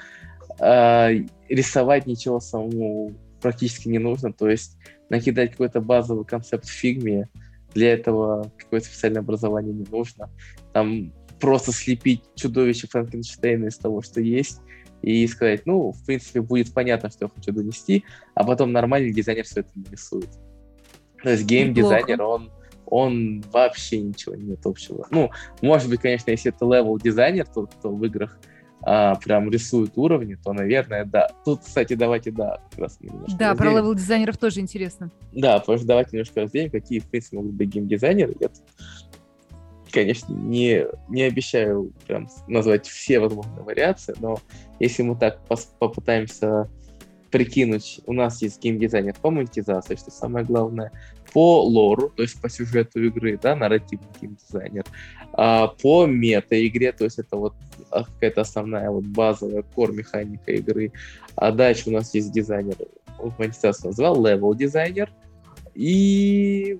[0.61, 4.77] рисовать ничего самому практически не нужно, то есть
[5.09, 7.27] накидать какой-то базовый концепт в фигме,
[7.73, 10.29] для этого какое-то специальное образование не нужно.
[10.73, 14.59] Там просто слепить чудовище Франкенштейна из того, что есть,
[15.01, 18.03] и сказать, ну, в принципе, будет понятно, что я хочу донести,
[18.35, 20.29] а потом нормальный дизайнер все это нарисует.
[21.23, 22.51] То есть гейм-дизайнер, он,
[22.85, 25.07] он вообще ничего не имеет общего.
[25.09, 28.37] Ну, может быть, конечно, если это level дизайнер, то, то в играх
[28.83, 31.29] а, прям рисует уровни, то, наверное, да.
[31.45, 32.99] Тут, кстати, давайте, да, как раз
[33.37, 35.11] Да, про level-дизайнеров тоже интересно.
[35.31, 38.35] Да, потому что давайте немножко разделим, какие, в принципе, могут быть геймдизайнеры.
[38.39, 38.63] Я тут,
[39.91, 44.39] конечно, не, не обещаю прям назвать все возможные вариации, но
[44.79, 45.39] если мы так
[45.79, 46.67] попытаемся
[47.29, 50.91] прикинуть, у нас есть геймдизайнер по монетизации, что самое главное,
[51.33, 54.85] по лору, то есть по сюжету игры, да, нарративный геймдизайнер,
[55.33, 57.53] а по мета-игре, то есть это вот
[57.89, 60.91] какая-то основная вот базовая core-механика игры.
[61.35, 62.75] А дальше у нас есть дизайнер,
[63.37, 65.11] монетизацию назвал, level-дизайнер,
[65.73, 66.79] и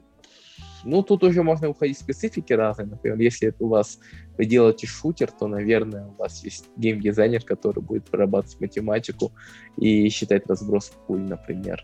[0.84, 2.88] ну, тут уже можно уходить в специфики разные.
[2.88, 4.00] Например, если у вас
[4.38, 9.32] вы делаете шутер, то, наверное, у вас есть геймдизайнер, который будет прорабатывать математику
[9.78, 11.84] и считать разброс пуль, например.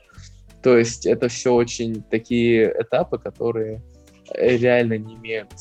[0.62, 3.82] То есть это все очень такие этапы, которые
[4.34, 5.52] реально не имеют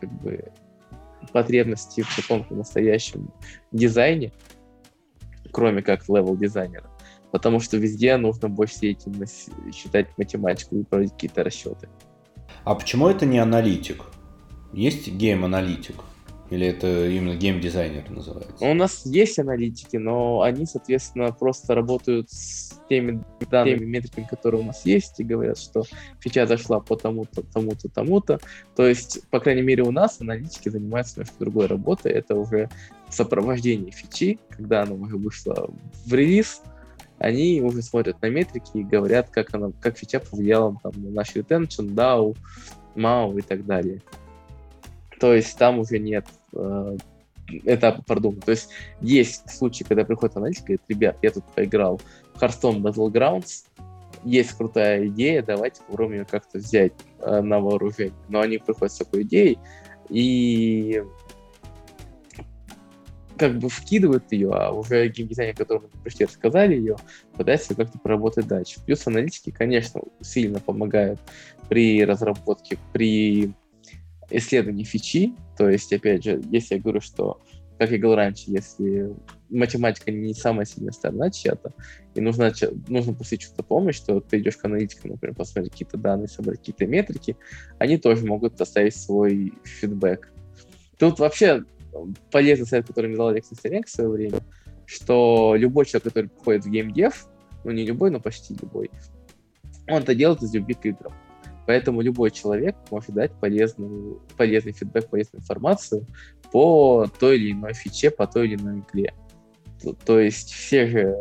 [0.00, 0.52] как бы
[1.32, 3.32] потребности в каком-то настоящем
[3.72, 4.32] дизайне,
[5.52, 6.90] кроме как level дизайнера.
[7.30, 11.88] Потому что везде нужно больше деятельность считать математику и проводить какие-то расчеты.
[12.64, 14.04] А почему это не аналитик?
[14.72, 15.96] Есть гейм-аналитик?
[16.50, 18.64] Или это именно гейм-дизайнер называется?
[18.64, 24.64] У нас есть аналитики, но они, соответственно, просто работают с теми данными, метриками, которые у
[24.64, 25.84] нас есть, и говорят, что
[26.18, 28.40] фича зашла по тому-то, тому-то, тому-то.
[28.74, 32.10] То есть, по крайней мере, у нас аналитики занимаются немножко другой работой.
[32.12, 32.68] Это уже
[33.08, 35.70] сопровождение фичи, когда она уже вышла
[36.04, 36.62] в релиз,
[37.20, 41.36] они уже смотрят на метрики и говорят, как, она, как фича повлияла там, на наш
[41.36, 42.34] retention, DAO,
[42.96, 44.00] MAU и так далее.
[45.20, 46.96] То есть там уже нет э,
[47.64, 48.44] этапа продумать.
[48.44, 52.00] То есть есть случаи, когда приходит аналитик и говорит, ребят, я тут поиграл
[52.34, 53.64] в Hearthstone Battlegrounds,
[54.24, 58.14] есть крутая идея, давайте попробуем ее как-то взять э, на вооружение.
[58.28, 59.58] Но они приходят с такой идеей
[60.08, 61.02] и
[63.36, 66.96] как бы вкидывают ее, а уже геймдизайнер, которому пришли, рассказали ее,
[67.36, 68.80] пытается как-то проработать дальше.
[68.84, 71.18] Плюс аналитики, конечно, сильно помогают
[71.70, 73.54] при разработке, при
[74.30, 75.34] исследовании фичи.
[75.56, 77.40] То есть, опять же, если я говорю, что,
[77.78, 79.14] как я говорил раньше, если
[79.48, 81.72] математика не самая сильная сторона чья-то,
[82.14, 82.52] и нужно,
[82.88, 86.86] нужно пустить что-то помощь, то ты идешь к аналитикам, например, посмотреть какие-то данные, собрать какие-то
[86.86, 87.36] метрики,
[87.78, 90.32] они тоже могут оставить свой фидбэк.
[90.98, 91.64] Тут вообще
[92.30, 94.40] полезный совет, который мне дал Алексей Саренко в свое время,
[94.86, 97.26] что любой человек, который приходит в геймдев,
[97.64, 98.90] ну не любой, но почти любой,
[99.88, 101.12] он это делает из любви к играм.
[101.70, 106.04] Поэтому любой человек может дать полезную, полезный фидбэк, полезную информацию
[106.50, 109.14] по той или иной фиче, по той или иной игре.
[109.80, 111.16] То, то есть все же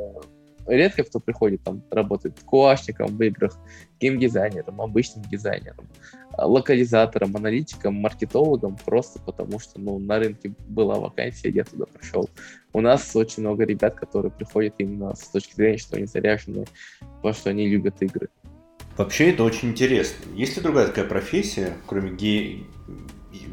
[0.65, 3.59] редко кто приходит там работать куашником в играх,
[3.99, 5.87] геймдизайнером, обычным дизайнером,
[6.31, 12.27] а, локализатором, аналитиком, маркетологом, просто потому что ну, на рынке была вакансия, я туда пришел.
[12.73, 16.65] У нас очень много ребят, которые приходят именно с точки зрения, что они заряжены,
[17.17, 18.29] потому что они любят игры.
[18.99, 20.25] Вообще это очень интересно.
[20.35, 22.67] Есть ли другая такая профессия, кроме гей...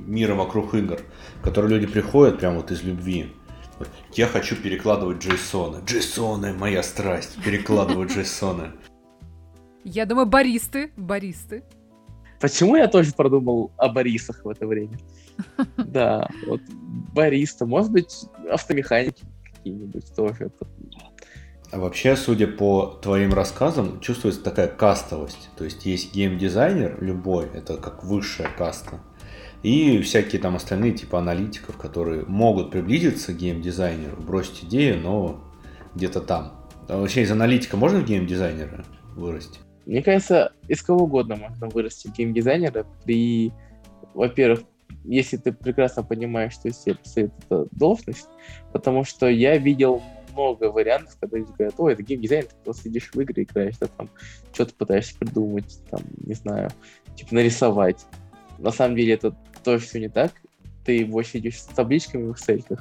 [0.04, 0.98] мира вокруг игр,
[1.38, 3.32] в которой люди приходят прямо вот из любви?
[4.14, 5.84] Я хочу перекладывать джейсоны.
[5.84, 7.38] Джейсоны, моя страсть.
[7.44, 8.72] Перекладывать джейсоны.
[9.84, 10.90] Я думаю, баристы.
[10.96, 11.62] Баристы.
[12.40, 14.98] Почему я тоже продумал о баристах в это время?
[15.76, 16.60] Да, вот
[17.14, 17.66] бариста.
[17.66, 20.50] Может быть, автомеханики какие-нибудь тоже.
[21.76, 25.50] А вообще, судя по твоим рассказам, чувствуется такая кастовость.
[25.58, 29.00] То есть есть геймдизайнер любой, это как высшая каста.
[29.62, 35.44] И всякие там остальные типа аналитиков, которые могут приблизиться к геймдизайнеру, бросить идею, но
[35.94, 36.54] где-то там.
[36.88, 38.82] А вообще из аналитика можно в геймдизайнера
[39.14, 39.60] вырасти?
[39.84, 43.52] Мне кажется, из кого угодно можно вырасти геймдизайнера при,
[44.14, 44.60] во-первых,
[45.04, 48.28] если ты прекрасно понимаешь, что представляет эта должность,
[48.72, 50.02] потому что я видел
[50.36, 53.86] много вариантов, когда люди говорят, ой, это геймдизайн, ты просто сидишь в игры играешь, да,
[53.86, 54.10] там,
[54.52, 56.70] что-то пытаешься придумать, там, не знаю,
[57.16, 58.04] типа нарисовать.
[58.58, 60.32] На самом деле это тоже все не так.
[60.84, 62.78] Ты больше идешь с табличками в Excel,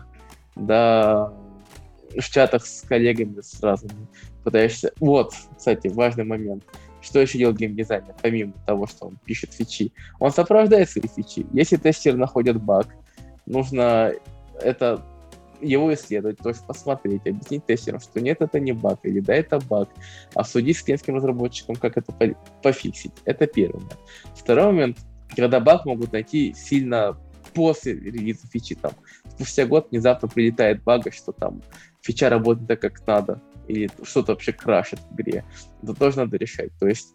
[0.55, 1.33] да,
[2.09, 4.07] в чатах с коллегами с разными
[4.43, 4.93] пытаешься...
[4.99, 6.63] Вот, кстати, важный момент.
[7.01, 9.91] Что еще делает геймдизайнер, помимо того, что он пишет фичи?
[10.19, 11.45] Он сопровождает свои фичи.
[11.53, 12.87] Если тестер находит баг,
[13.45, 14.13] нужно
[14.61, 15.03] это
[15.65, 19.59] его исследовать, то есть посмотреть, объяснить тестерам, что нет, это не баг, или да, это
[19.59, 19.89] баг,
[20.33, 22.13] обсудить с клиентским разработчиком, как это
[22.61, 23.13] пофиксить.
[23.25, 23.99] Это первый момент.
[24.35, 24.97] Второй момент,
[25.35, 27.17] когда баг могут найти сильно
[27.53, 28.91] после релиза фичи, там,
[29.29, 31.61] спустя год внезапно прилетает бага, что там
[32.01, 35.43] фича работает так, как надо, или что-то вообще крашит в игре.
[35.81, 36.71] Это тоже надо решать.
[36.79, 37.13] То есть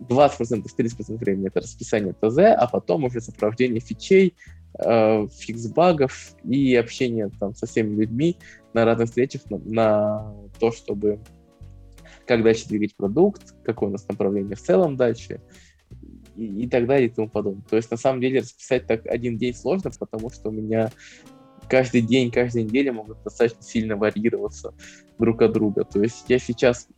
[0.00, 4.34] 20%-30% времени это расписание ТЗ, а потом уже сопровождение фичей,
[4.78, 8.36] э, фикс багов и общение там со всеми людьми
[8.72, 11.20] на разных встречах на, на то, чтобы
[12.26, 15.40] как дальше двигать продукт, какое у нас направление в целом дальше,
[16.34, 17.64] и, и так далее и тому подобное.
[17.68, 20.90] То есть, на самом деле, расписать так один день сложно, потому что у меня
[21.68, 24.74] каждый день, каждая неделя могут достаточно сильно варьироваться
[25.18, 25.84] друг от друга.
[25.84, 26.88] То есть я сейчас,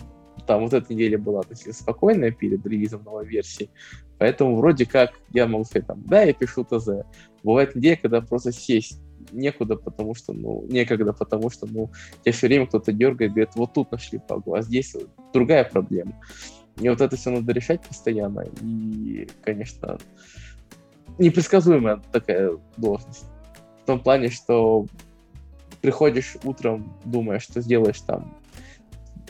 [0.47, 3.71] там вот эта неделя была относительно спокойная перед релизом новой версии,
[4.19, 7.05] поэтому вроде как я могу сказать, там, да, я пишу ТЗ.
[7.43, 9.01] Бывает неделя, когда просто сесть
[9.33, 11.91] некуда, потому что, ну, некогда, потому что, ну,
[12.23, 14.97] тебя все время кто-то дергает, говорит, вот тут нашли багу, а здесь
[15.33, 16.15] другая проблема.
[16.81, 18.45] И вот это все надо решать постоянно.
[18.63, 19.99] И, конечно,
[21.19, 23.27] непредсказуемая такая должность.
[23.83, 24.87] В том плане, что
[25.81, 28.37] приходишь утром, думаешь, что сделаешь там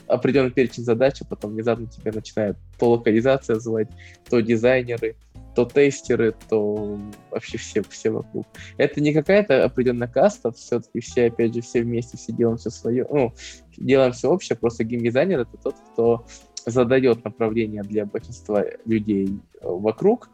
[0.07, 3.89] определенный перечень задач, а потом внезапно тебе начинает то локализация звать,
[4.29, 5.17] то дизайнеры,
[5.55, 6.99] то тестеры, то
[7.31, 8.47] вообще все, все вокруг.
[8.77, 13.07] Это не какая-то определенная каста, все-таки все, опять же, все вместе, все делаем все свое,
[13.11, 13.33] ну,
[13.77, 16.27] делаем все общее, просто геймдизайнер— это тот, кто
[16.65, 20.31] задает направление для большинства людей вокруг,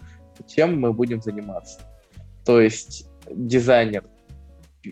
[0.46, 1.80] чем мы будем заниматься.
[2.44, 4.04] То есть дизайнер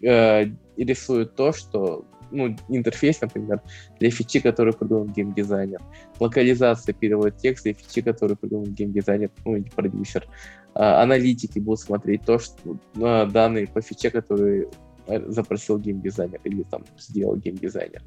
[0.03, 3.61] э, рисует то, что ну, интерфейс, например,
[4.01, 5.81] для фичи, который придумал геймдизайнер.
[6.19, 10.27] Локализация переводит текст для фичи, который придумал геймдизайнер, ну, или продюсер.
[10.75, 14.69] А, аналитики будут смотреть то, что а, данные по фиче, которые
[15.07, 18.03] э, запросил геймдизайнер или там сделал геймдизайнер.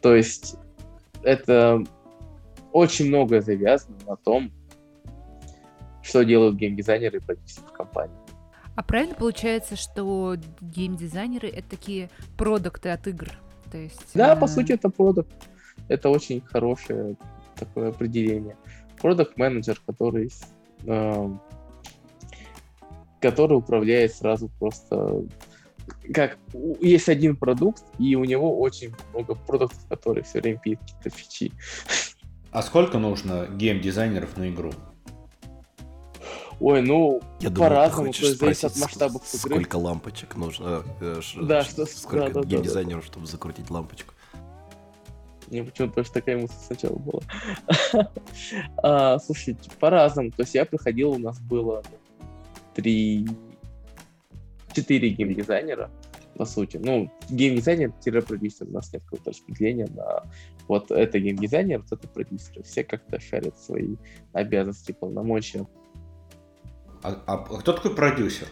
[0.00, 0.56] То есть
[1.22, 1.82] это
[2.72, 4.52] очень многое завязано на том,
[6.02, 8.16] что делают геймдизайнеры и продюсеры в компании.
[8.76, 13.28] А правильно получается, что геймдизайнеры это такие продукты от игр?
[13.74, 14.36] То есть, да, а...
[14.36, 15.32] по сути, это продукт.
[15.88, 17.16] Это очень хорошее
[17.56, 18.56] такое определение.
[19.02, 20.30] Продукт менеджер, который,
[20.86, 21.28] э,
[23.20, 25.24] который управляет сразу просто
[26.14, 26.38] как
[26.80, 31.52] есть один продукт, и у него очень много продуктов, которые все время пишут какие-то фичи.
[32.52, 34.70] А сколько нужно геймдизайнеров на игру?
[36.60, 39.56] Ой, ну, Я по-разному, то есть зависит от масштабов игры.
[39.56, 44.14] Сколько лампочек нужно, э, да, что, сколько да, да, чтобы закрутить лампочку.
[45.50, 47.20] Мне почему-то тоже такая мысль сначала была.
[48.78, 50.30] а, слушайте, по-разному.
[50.30, 51.82] То есть я приходил, у нас было
[52.74, 53.26] три,
[54.72, 55.90] четыре геймдизайнера,
[56.36, 56.78] по сути.
[56.78, 60.24] Ну, геймдизайнер-продюсер, у нас нет какого-то распределения на
[60.66, 62.62] вот это геймдизайнер, вот это продюсер.
[62.62, 63.96] Все как-то шарят свои
[64.32, 65.66] обязанности, полномочия.
[67.04, 68.48] А, а кто такой продюсер?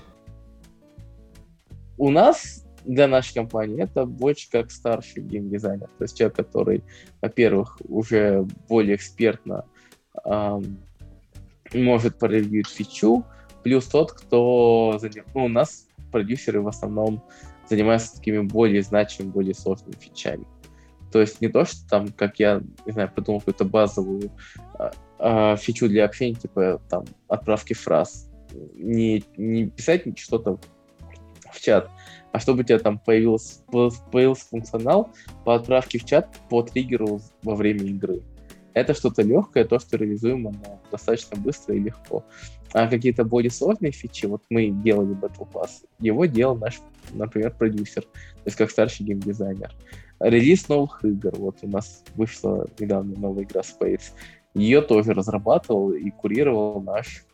[1.96, 5.88] У нас для нашей компании это больше как старший геймдизайнер.
[5.98, 6.84] То есть человек, который,
[7.22, 9.64] во-первых, уже более экспертно
[10.26, 10.78] эм,
[11.72, 13.24] может проревьюить фичу,
[13.62, 15.24] плюс тот, кто заним...
[15.34, 17.22] ну, у нас продюсеры в основном
[17.70, 20.46] занимаются такими более значимыми, более сложными фичами.
[21.10, 24.30] То есть не то, что там, как я, не знаю, придумал какую-то базовую
[24.78, 28.28] э, э, фичу для общения, типа там отправки фраз.
[28.74, 30.58] Не, не писать что-то
[31.50, 31.90] в чат,
[32.32, 33.60] а чтобы у тебя там появился,
[34.10, 35.10] появился функционал
[35.44, 38.22] по отправке в чат по триггеру во время игры.
[38.74, 42.24] Это что-то легкое, то, что реализуемо но достаточно быстро и легко.
[42.72, 46.80] А какие-то более сложные фичи, вот мы делали Battle Pass, его делал наш,
[47.12, 49.70] например, продюсер, то есть как старший геймдизайнер.
[50.20, 54.12] Релиз новых игр, вот у нас вышла недавно новая игра Space,
[54.54, 57.24] ее тоже разрабатывал и курировал наш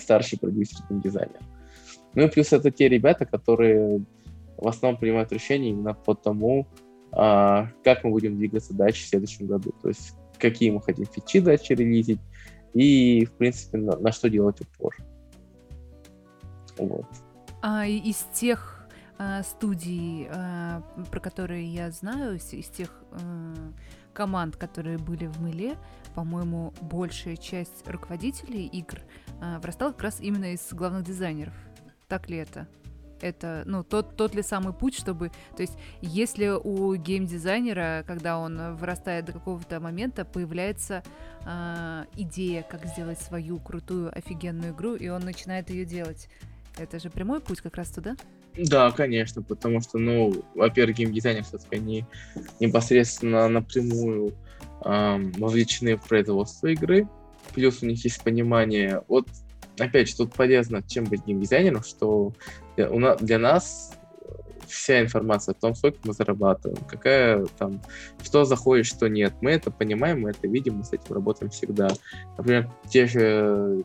[0.00, 1.40] старший продюсер геймдизайнер.
[2.14, 4.04] Ну и плюс это те ребята, которые
[4.56, 6.66] в основном принимают решения именно по тому,
[7.12, 9.72] а, как мы будем двигаться дальше в следующем году.
[9.82, 12.20] То есть какие мы хотим фичи дальше релизить,
[12.74, 14.94] и, в принципе, на, на что делать упор.
[16.76, 17.06] Вот.
[17.62, 18.86] А из тех
[19.18, 23.54] а, студий, а, про которые я знаю, из тех а,
[24.12, 25.76] команд, которые были в Мыле,
[26.16, 29.00] по-моему, большая часть руководителей игр
[29.40, 31.54] а, вырастала как раз именно из главных дизайнеров.
[32.08, 32.66] Так ли это?
[33.20, 35.30] это, ну, тот, тот ли самый путь, чтобы...
[35.56, 41.02] То есть, если у геймдизайнера, когда он вырастает до какого-то момента, появляется
[41.46, 46.28] э, идея, как сделать свою крутую, офигенную игру, и он начинает ее делать,
[46.78, 48.16] это же прямой путь как раз туда?
[48.54, 52.04] Да, конечно, потому что, ну, во-первых, геймдизайнер все-таки они
[52.60, 54.34] непосредственно напрямую
[54.80, 57.08] вовлечены в производство игры,
[57.54, 59.28] плюс у них есть понимание, вот
[59.78, 62.32] опять же, тут полезно чем быть геймдизайнером, что
[62.76, 63.92] для, у нас, для нас
[64.66, 67.80] вся информация о том, сколько мы зарабатываем, какая там,
[68.22, 69.34] что заходит, что нет.
[69.40, 71.88] Мы это понимаем, мы это видим, мы с этим работаем всегда.
[72.36, 73.84] Например, те же...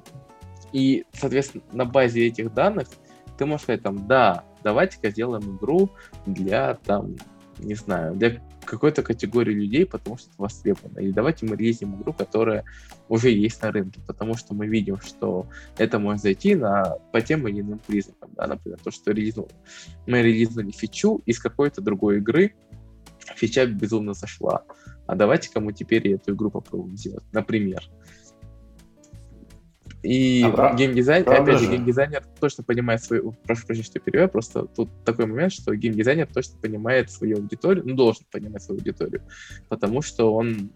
[0.72, 2.88] И, соответственно, на базе этих данных
[3.38, 5.90] ты можешь сказать там, да, давайте-ка сделаем игру
[6.26, 7.16] для там,
[7.60, 11.00] не знаю, для какой-то категории людей, потому что это востребовано.
[11.00, 12.64] Или давайте мы релизим игру, которая
[13.10, 15.48] уже есть на рынке, потому что мы видим, что
[15.78, 18.32] это может зайти на, по тем или иным признакам.
[18.36, 18.48] Да?
[18.48, 19.48] Например, то, что релизну,
[20.06, 22.56] мы релизнули фичу из какой-то другой игры,
[23.36, 24.64] фича безумно зашла.
[25.08, 27.84] А давайте-ка мы теперь эту игру попробуем сделать, например.
[30.04, 33.34] И а геймдизайн, опять же, геймдизайнер точно понимает свою...
[33.44, 37.96] Прошу прощения, что перевел, просто тут такой момент, что геймдизайнер точно понимает свою аудиторию, ну,
[37.96, 39.22] должен понимать свою аудиторию,
[39.70, 40.72] потому что он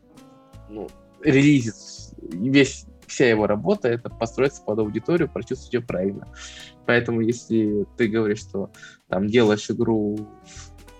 [0.69, 0.87] ну,
[1.23, 1.73] релизит
[2.21, 6.27] весь вся его работа это построиться под аудиторию, прочувствовать ее правильно.
[6.85, 8.71] Поэтому если ты говоришь, что
[9.07, 10.27] там делаешь игру,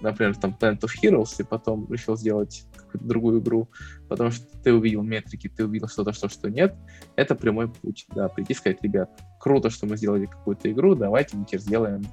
[0.02, 2.66] например, там Planet of Heroes, и потом решил сделать
[2.96, 3.70] какую-то другую игру,
[4.10, 6.76] потому что ты увидел метрики, ты увидел что-то, что, что нет,
[7.16, 11.38] это прямой путь, да, прийти и сказать, ребят, круто, что мы сделали какую-то игру, давайте
[11.38, 12.06] мы теперь сделаем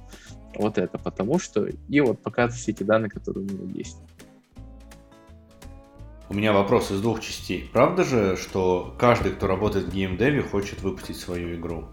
[0.55, 3.97] вот это, потому что, и вот показывать все эти данные, которые у него есть.
[6.29, 7.69] У меня вопрос из двух частей.
[7.71, 11.89] Правда же, что каждый, кто работает в геймдеве, хочет выпустить свою игру?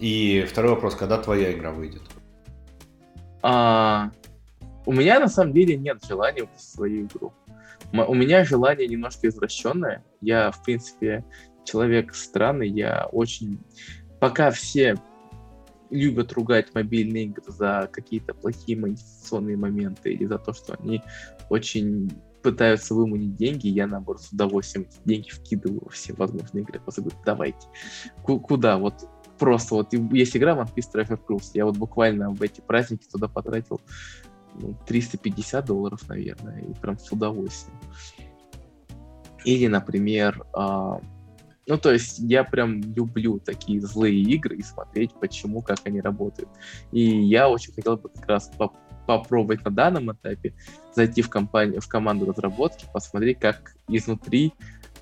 [0.00, 2.02] И второй вопрос, когда твоя игра выйдет?
[3.42, 4.10] А,
[4.86, 7.32] у меня на самом деле нет желания выпустить свою игру
[7.92, 10.04] у меня желание немножко извращенное.
[10.20, 11.24] Я, в принципе,
[11.64, 12.68] человек странный.
[12.68, 13.58] Я очень...
[14.20, 14.96] Пока все
[15.90, 21.02] любят ругать мобильные игры за какие-то плохие монетизационные моменты или за то, что они
[21.50, 22.10] очень
[22.42, 26.80] пытаются выманить деньги, я, наоборот, с удовольствием деньги вкидываю во все возможные игры.
[26.80, 27.66] Просто говорю, давайте.
[28.24, 28.78] К- куда?
[28.78, 28.94] Вот
[29.38, 31.50] просто вот есть игра One Piece Treasure Cruise.
[31.54, 33.80] Я вот буквально в эти праздники туда потратил
[34.54, 37.78] ну, 350 долларов, наверное, и прям с удовольствием.
[39.44, 40.98] Или, например, э,
[41.66, 46.48] ну, то есть я прям люблю такие злые игры и смотреть, почему, как они работают.
[46.90, 48.72] И я очень хотел бы как раз поп
[49.04, 50.54] попробовать на данном этапе
[50.94, 54.52] зайти в компанию, в команду разработки, посмотреть, как изнутри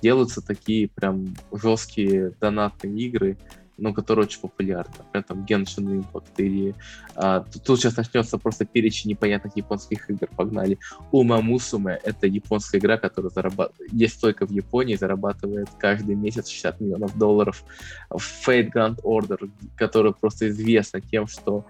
[0.01, 3.37] делаются такие прям жесткие донатные игры,
[3.81, 4.93] ну, которая очень популярна.
[4.99, 6.75] Например, там Genshin Impact или...
[7.15, 10.27] А, тут, тут сейчас начнется просто перечень непонятных японских игр.
[10.37, 10.77] Погнали.
[11.11, 13.91] Ума Мусуме— это японская игра, которая зарабатывает...
[13.91, 17.63] Есть только в Японии, зарабатывает каждый месяц 60 миллионов долларов.
[18.11, 21.65] Fate Grand Order, которая просто известна тем, что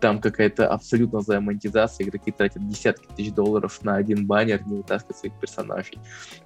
[0.00, 5.34] там какая-то абсолютно монетизация, игроки тратят десятки тысяч долларов на один баннер, не вытаскивают своих
[5.38, 5.98] персонажей.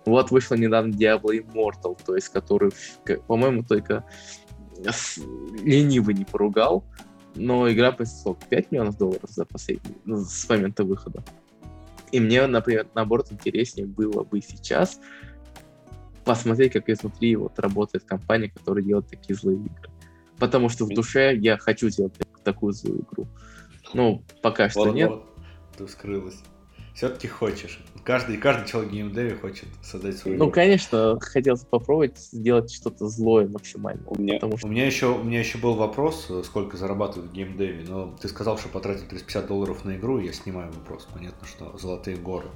[0.04, 2.72] Вот вышла недавно Diablo Immortal, то есть который,
[3.28, 4.04] по-моему, только
[5.62, 6.84] лениво не поругал,
[7.34, 11.22] но игра принесла 5 миллионов долларов за последний, ну, с момента выхода.
[12.12, 15.00] И мне, например, наоборот, интереснее было бы сейчас
[16.24, 19.90] посмотреть, как изнутри вот работает компания, которая делает такие злые игры.
[20.38, 22.14] Потому что в душе я хочу сделать
[22.44, 23.26] такую злую игру.
[23.94, 25.10] Ну, пока что вот, нет.
[25.10, 25.26] Вот.
[25.76, 26.42] Ты скрылась
[26.94, 27.80] все-таки хочешь.
[28.04, 33.48] Каждый, каждый человек в геймдеве хочет создать свою Ну, конечно, хотелось попробовать сделать что-то злое
[33.48, 34.02] максимально.
[34.06, 34.66] У меня, потому что...
[34.66, 38.58] у, меня еще, у меня еще был вопрос, сколько зарабатывают в геймдеве, но ты сказал,
[38.58, 41.08] что потратил 350 долларов на игру, я снимаю вопрос.
[41.12, 42.46] Понятно, что золотые горы.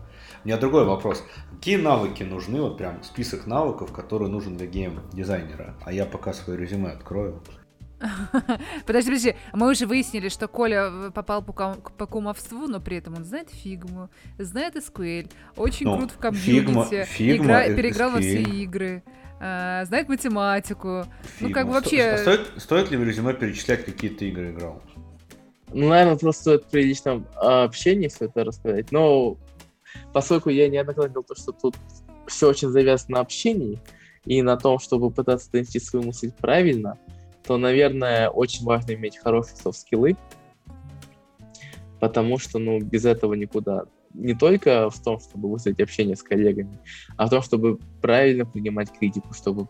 [0.45, 1.25] У меня другой вопрос.
[1.57, 5.75] Какие навыки нужны, вот прям список навыков, которые нужен для гейм-дизайнера?
[5.85, 7.41] А я пока свое резюме открою.
[8.87, 13.25] Подожди, подожди, мы уже выяснили, что Коля попал по, по кумовству, но при этом он
[13.25, 18.15] знает фигму, знает SQL, очень ну, крут в комьюнити, Figma, игра, переиграл SQL.
[18.15, 19.03] во все игры,
[19.41, 21.05] э, знает математику.
[21.39, 21.49] Figma.
[21.49, 22.03] Ну, как бы вообще...
[22.03, 24.83] А стоит, стоит ли в резюме перечислять, какие ты игры играл?
[25.73, 28.93] Ну, наверное, просто стоит при личном общении все это рассказать.
[28.93, 29.37] Но
[30.13, 31.75] поскольку я неоднократно говорил, что тут
[32.27, 33.81] все очень завязано на общении
[34.25, 36.99] и на том, чтобы пытаться донести свою мысль правильно,
[37.49, 40.19] то, наверное, очень важно иметь хорошие софт-скиллы,
[41.99, 43.87] потому что, ну, без этого никуда.
[44.13, 46.79] Не только в том, чтобы выстроить общение с коллегами,
[47.17, 49.67] а в том, чтобы правильно принимать критику, чтобы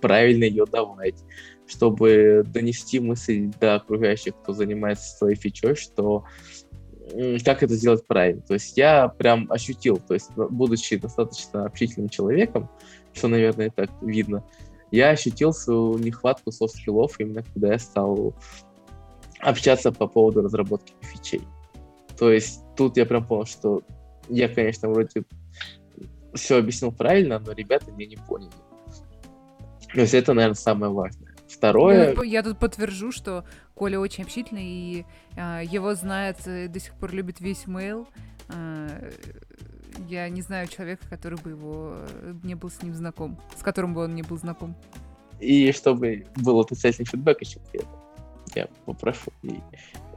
[0.00, 1.22] правильно ее давать,
[1.66, 6.24] чтобы донести мысль до окружающих, кто занимается своей фичой, что
[7.44, 8.40] как это сделать правильно.
[8.40, 12.70] То есть я прям ощутил, то есть будучи достаточно общительным человеком,
[13.12, 14.44] что, наверное, так видно,
[14.92, 18.34] я ощутил свою нехватку софт-скиллов именно когда я стал
[19.40, 21.42] общаться по поводу разработки фичей.
[22.16, 23.82] То есть тут я прям понял, что
[24.28, 25.24] я, конечно, вроде
[26.34, 28.52] все объяснил правильно, но ребята меня не поняли.
[29.92, 31.34] То есть это, наверное, самое важное.
[31.48, 32.14] Второе...
[32.14, 37.12] Ну, я тут подтвержу, что Коля очень общительный, и э, его знает, до сих пор
[37.12, 38.08] любит весь мейл.
[38.48, 39.10] Э,
[40.08, 43.94] я не знаю человека, который бы его э, не был с ним знаком, с которым
[43.94, 44.74] бы он не был знаком.
[45.40, 47.98] И чтобы был отрицательный фидбэк еще при этом.
[48.54, 49.32] я попрошу.
[49.42, 49.58] И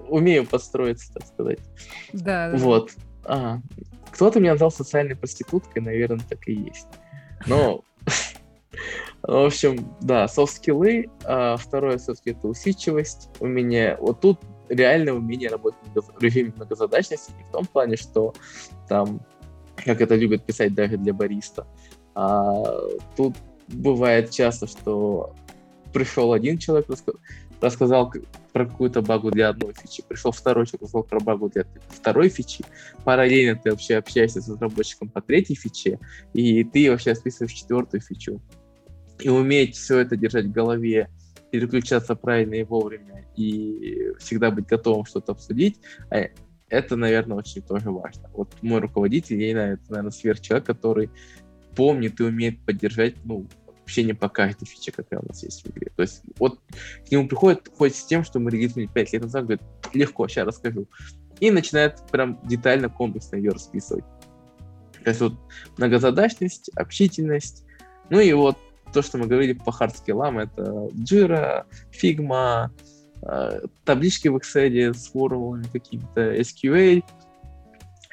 [0.08, 1.60] умею подстроиться, так сказать.
[2.14, 2.52] Да.
[2.52, 2.58] да.
[2.58, 2.92] Вот.
[3.24, 3.60] А,
[4.12, 6.88] кто-то меня назвал социальной проституткой, наверное, так и есть.
[7.48, 7.84] Но,
[9.24, 11.10] в общем, да, софт-скиллы.
[11.24, 13.30] А второе, все-таки, это усидчивость.
[13.40, 18.34] У меня вот тут реальное умение работать в режиме многозадачности, не в том плане, что
[18.88, 19.22] там,
[19.76, 21.68] как это любят писать даже для бариста,
[22.14, 22.64] а
[23.16, 23.36] тут
[23.68, 25.34] бывает часто, что
[25.94, 26.88] пришел один человек,
[27.62, 28.14] рассказал
[28.54, 32.64] про какую-то багу для одной фичи, пришел второй человек, рассказал про багу для второй фичи,
[33.04, 36.00] параллельно ты вообще общаешься с разработчиком по третьей фиче,
[36.34, 38.42] и ты вообще описываешь четвертую фичу.
[39.20, 41.10] И уметь все это держать в голове,
[41.52, 46.26] переключаться правильно и вовремя, и всегда быть готовым что-то обсудить, а
[46.76, 48.30] это, наверное, очень тоже важно.
[48.34, 51.10] Вот мой руководитель, я не наверное, сверхчеловек, который
[51.76, 53.48] помнит и умеет поддержать, ну,
[53.84, 55.92] общение по каждой фиче, какая у нас есть в игре.
[55.96, 56.60] То есть вот
[57.08, 59.62] к нему приходит, ходит с тем, что мы релизнули 5 лет назад, говорит,
[59.94, 60.88] легко, сейчас расскажу.
[61.40, 64.06] И начинает прям детально, комплексно ее расписывать.
[65.04, 65.34] То есть вот
[65.78, 67.64] многозадачность, общительность,
[68.10, 68.58] ну и вот
[68.92, 70.64] то, что мы говорили по хардскиллам, это
[70.94, 72.70] Jira, Figma,
[73.84, 77.04] таблички в Excel с формулами какими-то, SQL,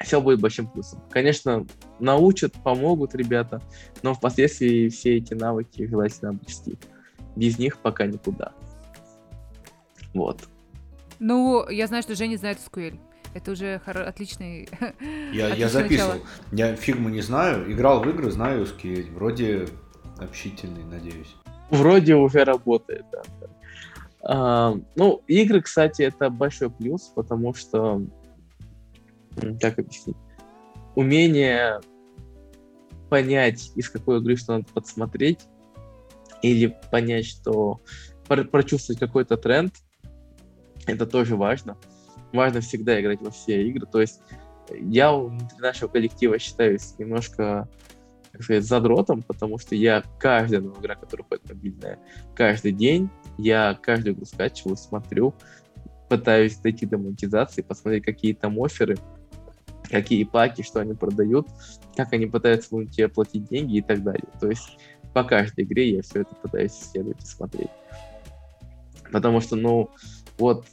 [0.01, 1.01] все будет большим плюсом.
[1.09, 1.65] Конечно,
[1.99, 3.61] научат, помогут ребята,
[4.01, 6.77] но впоследствии все эти навыки желательно обрести.
[7.35, 8.51] Без них пока никуда.
[10.13, 10.41] Вот.
[11.19, 12.99] Ну, я знаю, что Женя знает SQL.
[13.33, 14.69] Это уже хор- отличный.
[15.33, 16.13] Я, я записывал.
[16.13, 16.27] Начало.
[16.51, 17.71] Я фигму не знаю.
[17.71, 19.11] Играл в игры, знаю SQL.
[19.13, 19.67] Вроде
[20.19, 21.35] общительный, надеюсь.
[21.71, 23.23] Вроде уже работает, да.
[24.25, 28.01] А, ну, игры, кстати, это большой плюс, потому что
[29.59, 30.17] как объяснить,
[30.95, 31.81] умение
[33.09, 35.39] понять, из какой игры что надо подсмотреть,
[36.41, 37.79] или понять, что
[38.27, 39.73] прочувствовать какой-то тренд,
[40.85, 41.77] это тоже важно.
[42.31, 43.85] Важно всегда играть во все игры.
[43.85, 44.21] То есть
[44.69, 47.69] я внутри нашего коллектива считаюсь немножко,
[48.33, 51.99] как сказать, задротом, потому что я каждая новая игра, которая ходит мобильная,
[52.35, 55.35] каждый день, я каждую игру скачиваю, смотрю,
[56.09, 58.97] пытаюсь дойти до монетизации, посмотреть какие там оферы,
[59.83, 61.47] какие паки, что они продают,
[61.95, 64.27] как они пытаются ну, тебе платить деньги и так далее.
[64.39, 64.79] То есть
[65.13, 67.69] по каждой игре я все это пытаюсь исследовать и смотреть.
[69.11, 69.91] Потому что, ну,
[70.39, 70.65] вот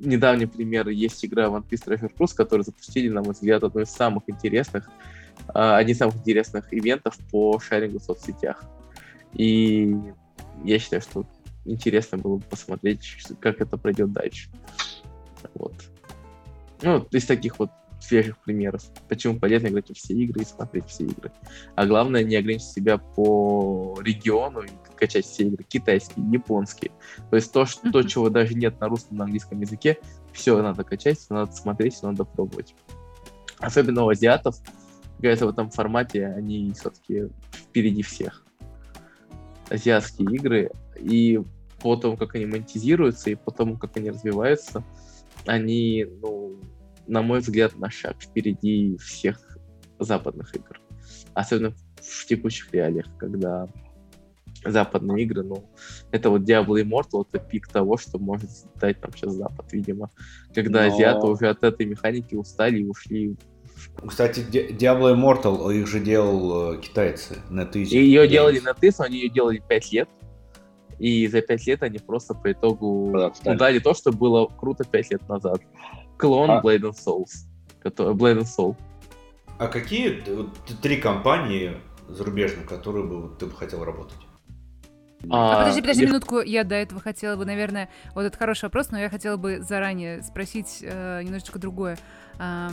[0.00, 3.90] недавний пример есть игра One Piece Treasure Cruise, которую запустили, на мой взгляд, одной из
[3.90, 4.90] самых интересных,
[5.48, 8.64] один из самых интересных ивентов по шарингу в соцсетях.
[9.32, 9.96] И
[10.64, 11.24] я считаю, что
[11.64, 14.50] интересно было бы посмотреть, как это пройдет дальше.
[15.54, 15.74] Вот.
[16.82, 17.70] Ну, из таких вот
[18.00, 18.82] свежих примеров.
[19.08, 21.30] Почему полезно играть во все игры и смотреть все игры.
[21.74, 25.64] А главное, не ограничить себя по региону и качать все игры.
[25.64, 26.92] Китайские, японские.
[27.30, 29.98] То есть то, что, то чего даже нет на русском, на английском языке,
[30.32, 32.74] все надо качать, все надо смотреть, все надо пробовать.
[33.58, 34.56] Особенно у азиатов,
[35.20, 38.44] говорят, в этом формате они все-таки впереди всех.
[39.68, 40.70] Азиатские игры.
[40.98, 41.40] И
[41.80, 44.82] по тому, как они монетизируются, и по тому, как они развиваются,
[45.46, 46.58] они, ну,
[47.06, 49.58] на мой взгляд, на шаг впереди всех
[49.98, 50.80] западных игр.
[51.34, 53.68] Особенно в текущих реалиях, когда
[54.64, 55.64] западные игры, ну,
[56.10, 60.10] это вот Diablo Immortal, это пик того, что может дать нам сейчас Запад, видимо.
[60.54, 60.94] Когда Но...
[60.94, 63.36] азиаты уже от этой механики устали и ушли
[64.06, 67.86] кстати, Diablo Immortal их же делал э, китайцы, NetEase.
[67.86, 70.08] И ее делали NetEase, но они ее делали 5 лет.
[70.98, 75.10] И за 5 лет они просто по итогу да, дали то, что было круто 5
[75.12, 75.62] лет назад
[76.18, 76.60] клон а...
[76.60, 77.30] Blade and Souls.
[77.82, 78.76] Который, Blade and Soul.
[79.58, 80.22] А какие
[80.82, 81.76] три компании
[82.08, 84.18] зарубежные, которые бы ты бы хотел работать?
[85.28, 86.08] А, а подожди, подожди я...
[86.08, 89.60] минутку, я до этого хотела бы, наверное, вот это хороший вопрос, но я хотела бы
[89.60, 91.98] заранее спросить э, немножечко другое.
[92.38, 92.70] А,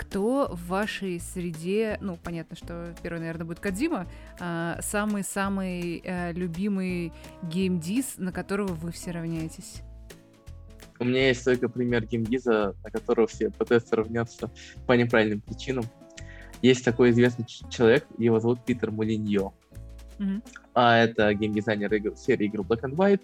[0.00, 4.06] кто в вашей среде, ну, понятно, что первый, наверное, будет Кадима,
[4.40, 9.82] а, самый-самый э, любимый геймдиз, на которого вы все равняетесь?
[10.98, 14.50] У меня есть только пример геймдиза, на которого все пытаются равняться
[14.86, 15.84] по неправильным причинам.
[16.62, 19.52] Есть такой известный человек, его зовут Питер Мулиньо.
[20.18, 20.42] Mm-hmm.
[20.72, 23.20] А это геймдизайнер игр, серии игр Black and White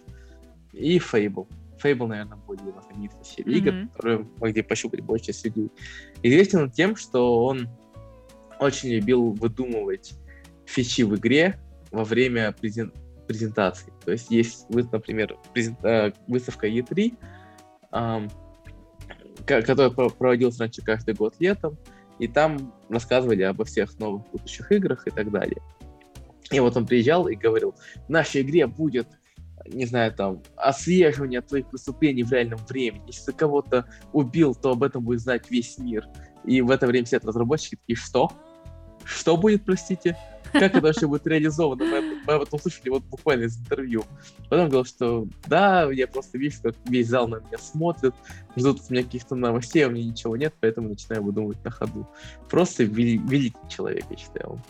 [0.72, 1.46] и Fable.
[1.82, 3.58] Fable, наверное, более знаменитая серия mm-hmm.
[3.58, 5.70] игр, которую могли пощупать больше людей.
[6.22, 7.68] Известен тем, что он
[8.58, 10.14] очень любил выдумывать
[10.64, 11.60] фичи в игре
[11.90, 12.92] во время презен...
[13.26, 13.92] презентации.
[14.04, 15.84] То есть есть, например, презент...
[15.84, 17.14] Э, выставка E3,
[19.44, 21.76] который проводился раньше каждый год летом,
[22.18, 25.60] и там рассказывали обо всех новых будущих играх и так далее.
[26.50, 27.74] И вот он приезжал и говорил,
[28.06, 29.08] в нашей игре будет
[29.68, 33.04] не знаю, там, отслеживание твоих преступлений в реальном времени.
[33.06, 36.06] Если ты кого-то убил, то об этом будет знать весь мир.
[36.44, 38.30] И в это время сидят разработчики такие, что?
[39.04, 40.16] Что будет, простите?
[40.52, 41.84] Как это вообще будет реализовано?
[41.84, 44.04] Мы, мы об этом слышали вот буквально из интервью.
[44.48, 48.14] Потом говорил, что да, я просто вижу, как весь зал на меня смотрит,
[48.56, 52.08] ждут от меня каких-то новостей, а у меня ничего нет, поэтому начинаю выдумывать на ходу.
[52.48, 54.60] Просто вели- великий человек, я считаю.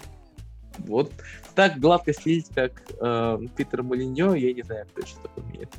[0.78, 1.12] Вот
[1.56, 5.70] так гладко следить, как э, Питер Молиньо, я не знаю, кто еще так умеет.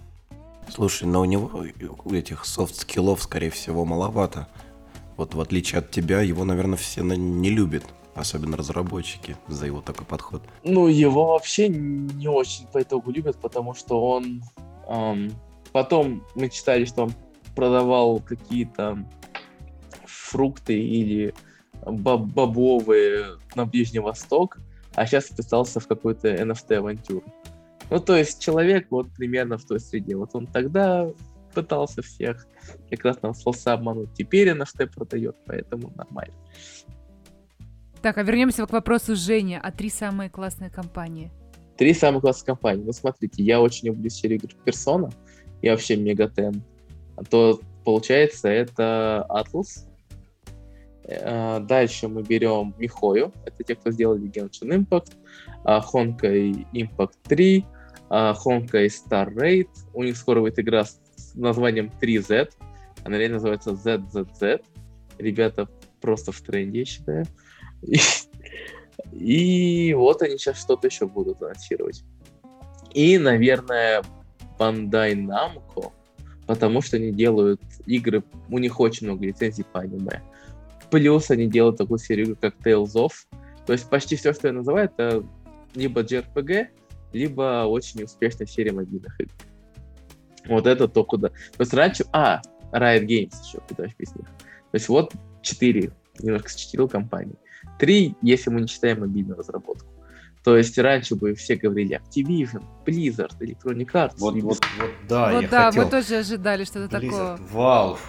[0.69, 1.63] Слушай, но у него
[2.11, 4.47] этих софт-скиллов, скорее всего, маловато.
[5.15, 7.84] Вот в отличие от тебя, его, наверное, все не любят.
[8.15, 10.41] Особенно разработчики за его такой подход.
[10.63, 14.41] Ну, его вообще не очень по итогу любят, потому что он...
[14.88, 15.32] Эм,
[15.71, 17.13] потом мы читали, что он
[17.55, 19.05] продавал какие-то
[20.05, 21.36] фрукты или
[21.86, 24.57] боб бобовые на Ближний Восток,
[24.98, 27.24] а сейчас вписался в какую-то NFT-авантюру.
[27.91, 30.16] Ну, то есть человек вот примерно в той среде.
[30.16, 31.08] Вот он тогда
[31.54, 32.48] пытался всех
[32.89, 34.12] как раз нам слался обмануть.
[34.16, 36.34] Теперь NFT продает, поэтому нормально.
[38.02, 39.62] Так, а вернемся к вопросу Женя.
[39.64, 41.32] А три самые классные компании?
[41.78, 42.84] Три самые классные компании.
[42.84, 45.14] Ну, смотрите, я очень люблю серию Persona
[45.62, 46.64] и вообще Мегатен.
[47.18, 49.87] А то, получается, это Atlas.
[51.08, 53.34] Э, дальше мы берем Михою.
[53.45, 55.14] Это те, кто сделали Genshin Impact.
[55.66, 57.66] Honkai Impact 3.
[58.10, 59.70] Honkai Star Raid.
[59.93, 60.99] У них скоро выйдет игра с
[61.36, 62.51] названием 3Z.
[63.03, 64.64] Она реально называется ZZZ.
[65.18, 65.68] Ребята
[66.01, 67.26] просто в тренде, я считаю.
[67.82, 67.97] И,
[69.12, 72.03] и вот они сейчас что-то еще будут анонсировать.
[72.93, 74.03] И, наверное,
[74.58, 75.91] Bandai Namco,
[76.45, 80.22] потому что они делают игры, у них очень много лицензий по аниме.
[80.92, 83.12] Плюс они делают такую серию, как Tales of.
[83.66, 85.24] То есть почти все, что я называю, это
[85.76, 86.68] либо JRPG,
[87.14, 89.32] либо очень успешная серия мобильных игр.
[90.48, 91.30] Вот это то, куда...
[91.30, 92.06] То есть раньше...
[92.14, 94.28] А, Riot Games еще, куда в песнях.
[94.28, 97.36] То есть вот четыре, немножко сочетил компании.
[97.80, 99.88] Три, если мы не считаем мобильную разработку.
[100.44, 104.14] То есть раньше бы все говорили Activision, Blizzard, Electronic Arts.
[104.18, 105.84] Вот, вот, вот, да, вот я да, хотел...
[105.84, 107.48] мы тоже ожидали что-то Blizzard, такое.
[107.54, 108.00] Valve,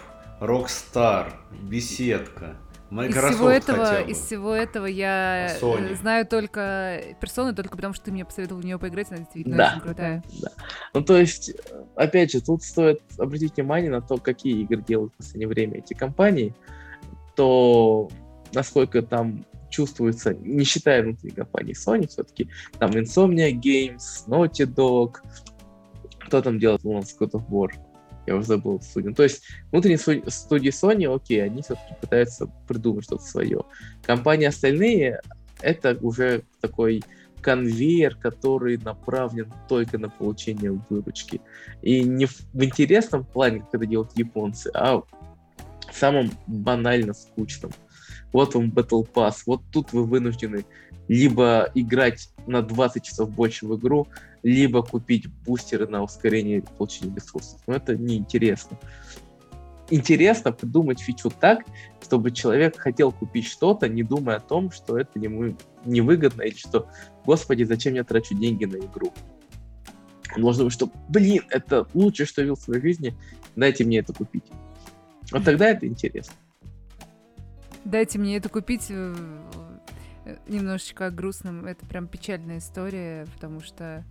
[0.41, 2.57] Rockstar, Беседка,
[2.91, 4.11] Microsoft из всего этого, хотя бы.
[4.11, 5.95] из всего этого я э, Sony.
[5.97, 9.70] знаю только персоны, только потому что ты мне посоветовал в нее поиграть, она действительно Да.
[9.72, 10.22] очень крутая.
[10.41, 10.49] Да.
[10.95, 15.12] Ну, то есть, э, опять же, тут стоит обратить внимание на то, какие игры делают
[15.14, 16.55] в последнее время эти компании,
[17.36, 18.09] то
[18.53, 25.16] насколько там чувствуется, не считая внутри компании Sony, все-таки там Insomnia Games, Naughty Dog,
[26.20, 27.68] кто там делает у нас God of War,
[28.29, 29.14] я уже забыл студию.
[29.14, 33.62] То есть внутренние сту- студии Sony, окей, они все-таки пытаются придумать что-то свое.
[34.03, 35.20] Компании остальные,
[35.61, 37.03] это уже такой
[37.41, 41.41] конвейер, который направлен только на получение выручки.
[41.83, 45.07] И не в, в интересном плане, как это делают японцы, а в
[45.93, 47.72] самом банально скучном.
[48.33, 50.66] Вот вам Battle Pass, вот тут вы вынуждены
[51.07, 54.07] либо играть на 20 часов больше в игру,
[54.43, 57.61] либо купить бустеры на ускорение получения ресурсов.
[57.66, 58.78] Но это неинтересно.
[59.91, 61.64] Интересно придумать фичу так,
[62.03, 66.89] чтобы человек хотел купить что-то, не думая о том, что это ему невыгодно, или что,
[67.24, 69.12] господи, зачем я трачу деньги на игру.
[70.36, 73.14] Он должен думать, что, блин, это лучшее, что я видел в своей жизни,
[73.57, 74.45] дайте мне это купить.
[75.32, 76.34] Вот тогда это интересно.
[77.84, 79.14] Дайте мне это купить э,
[80.47, 81.66] немножечко о грустном.
[81.66, 84.05] Это прям печальная история, потому что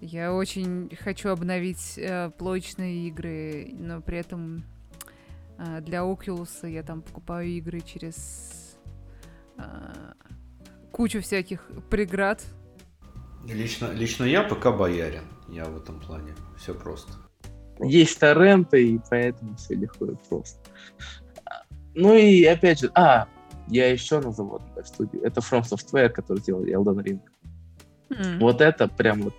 [0.00, 4.64] я очень хочу обновить э, плоечные игры, но при этом
[5.58, 8.78] э, для Oculus я там покупаю игры через
[9.56, 9.62] э,
[10.92, 12.44] кучу всяких преград.
[13.46, 15.24] Лично, лично я пока боярин.
[15.48, 16.34] Я в этом плане.
[16.58, 17.12] Все просто.
[17.80, 20.58] Есть торренты, и поэтому все легко и просто.
[21.94, 23.26] Ну и опять же, а,
[23.70, 25.22] я еще назову одну студию.
[25.22, 27.20] Это From Software, который сделал Elden Ring.
[28.10, 28.38] М.
[28.40, 29.34] Вот это прям вот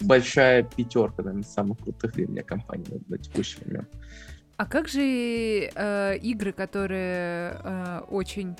[0.00, 3.88] большая пятерка, наверное, самых крутых для меня компаний на, на текущий момент.
[4.56, 8.56] А как же э, игры, которые э, очень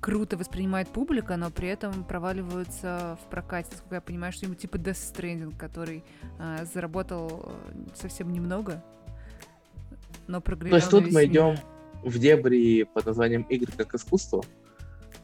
[0.00, 3.68] круто воспринимает публика, но при этом проваливаются в прокате?
[3.70, 6.04] Насколько я понимаю, что-нибудь типа Death Stranding, который
[6.38, 8.82] э, заработал э, совсем немного,
[10.26, 11.56] но прогремел То есть тут мы идем
[12.02, 14.42] в дебри под названием игры как искусство,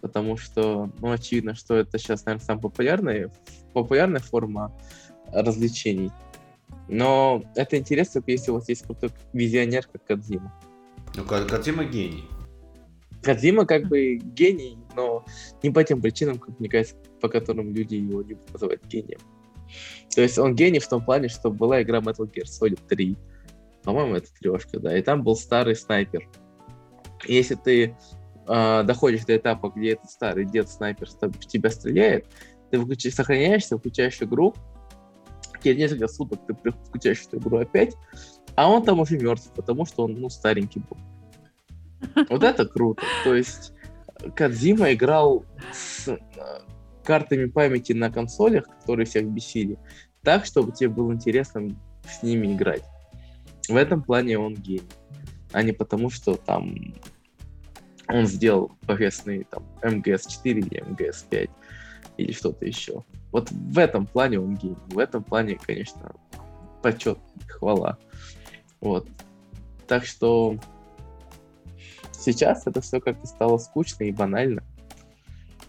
[0.00, 3.32] потому что, ну, очевидно, что это сейчас, наверное, самая популярная,
[3.72, 4.72] популярная форма
[5.32, 6.10] развлечений.
[6.88, 10.52] Но это интересно, если у вас есть крутой визионер, как Кадзима.
[11.16, 12.24] Ну, Ка- Кодзима гений.
[13.22, 15.24] Кадзима как бы гений, но
[15.62, 19.18] не по тем причинам, как мне кажется, по которым люди его любят называть гением.
[20.14, 23.16] То есть он гений в том плане, что была игра Metal Gear Solid 3.
[23.82, 24.96] По-моему, это трешка, да.
[24.96, 26.28] И там был старый снайпер.
[27.24, 27.96] Если ты
[28.46, 32.26] э, доходишь до этапа, где этот старый дед-снайпер в тебя стреляет,
[32.70, 34.54] ты выключаешь, сохраняешься, включаешь игру,
[35.62, 37.94] через несколько суток ты включаешь эту игру опять,
[38.54, 40.96] а он там уже мертв, потому что он, ну, старенький был.
[42.28, 43.02] Вот это круто.
[43.24, 43.72] То есть
[44.34, 46.16] Кадзима играл с э,
[47.04, 49.78] картами памяти на консолях, которые всех бесили,
[50.22, 51.68] так, чтобы тебе было интересно
[52.08, 52.84] с ними играть.
[53.68, 54.88] В этом плане он гений,
[55.56, 56.76] а не потому, что там
[58.08, 61.50] он сделал божественный там МГС-4 или МГС-5
[62.18, 63.04] или что-то еще.
[63.32, 64.76] Вот в этом плане он гений.
[64.88, 66.14] В этом плане, конечно,
[66.82, 67.96] почет, хвала.
[68.82, 69.08] Вот.
[69.86, 70.58] Так что
[72.12, 74.62] сейчас это все как-то стало скучно и банально.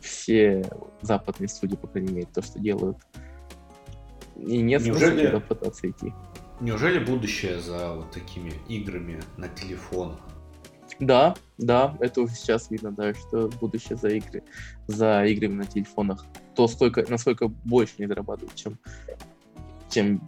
[0.01, 0.69] Все
[1.01, 2.97] западные студии, по крайней мере, то, что делают.
[4.35, 5.29] И нет Неужели...
[5.29, 6.13] смысла пытаться идти.
[6.59, 10.19] Неужели будущее за вот такими играми на телефонах?
[10.99, 14.43] Да, да, это уже сейчас видно, да, что будущее за игры,
[14.87, 18.79] за играми на телефонах, то столько, насколько больше не зарабатывают, чем,
[19.91, 20.27] чем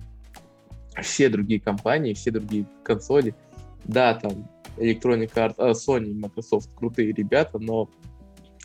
[1.02, 3.34] все другие компании, все другие консоли.
[3.86, 7.90] Да, там Electronic Arts, а, Sony Microsoft крутые ребята, но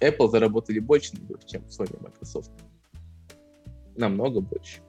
[0.02, 1.12] Apple заработали больше
[1.46, 2.50] чем Sony Microsoft.
[3.96, 4.84] Намного больше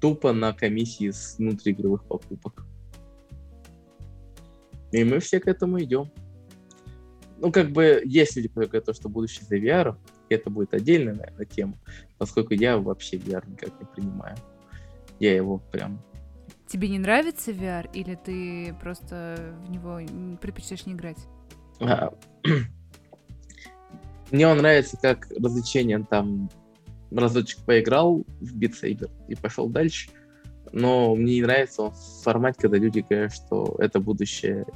[0.00, 2.64] тупо на комиссии с внутриигровых покупок.
[4.92, 6.10] И мы все к этому идем.
[7.38, 9.96] Ну, как бы, есть люди, которые говорят, что будущее за VR,
[10.28, 11.78] это будет отдельная, наверное, тема,
[12.18, 14.36] поскольку я вообще VR никак не принимаю.
[15.18, 16.02] Я его прям...
[16.66, 20.00] Тебе не нравится VR, или ты просто в него
[20.38, 21.18] предпочитаешь не играть?
[21.80, 22.10] А,
[24.30, 26.50] мне он нравится как развлечение там
[27.10, 30.10] разочек поиграл в Beat Saber и пошел дальше.
[30.72, 34.66] Но мне не нравится он в формате, когда люди говорят, что это будущее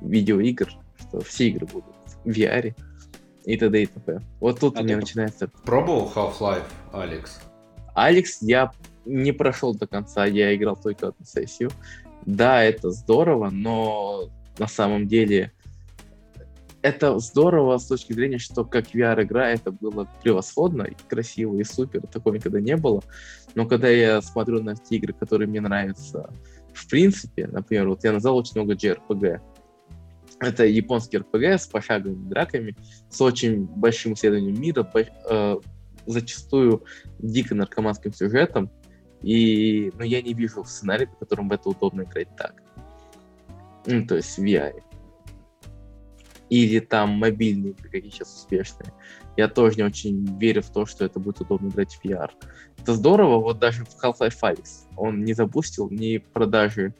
[0.00, 1.94] видеоигр, что все игры будут
[2.24, 2.74] в VR
[3.44, 3.82] и т.д.
[3.82, 4.20] и т.п.
[4.40, 5.48] Вот тут а у меня начинается...
[5.64, 7.40] Пробовал Half-Life, Алекс?
[7.94, 8.72] Алекс я
[9.04, 11.70] не прошел до конца, я играл только одну сессию.
[12.26, 15.52] Да, это здорово, но на самом деле
[16.84, 22.02] это здорово с точки зрения, что как VR-игра это было превосходно, и красиво, и супер,
[22.06, 23.02] такого никогда не было.
[23.54, 26.30] Но когда я смотрю на те игры, которые мне нравятся
[26.74, 29.40] в принципе, например, вот я назвал очень много JRPG.
[30.40, 32.76] Это японский RPG с пошаговыми драками,
[33.08, 34.86] с очень большим исследованием мира,
[35.30, 35.56] э,
[36.04, 36.84] зачастую
[37.18, 38.70] дико наркоманским сюжетом,
[39.22, 42.62] и ну, я не вижу сценария, по которому это удобно играть так.
[43.86, 44.74] Ну, то есть в VR
[46.50, 48.92] или там мобильные игры, какие сейчас успешные.
[49.36, 52.30] Я тоже не очень верю в то, что это будет удобно играть в VR.
[52.78, 56.94] Это здорово, вот даже в Half-Life Alyx он не запустил ни продажи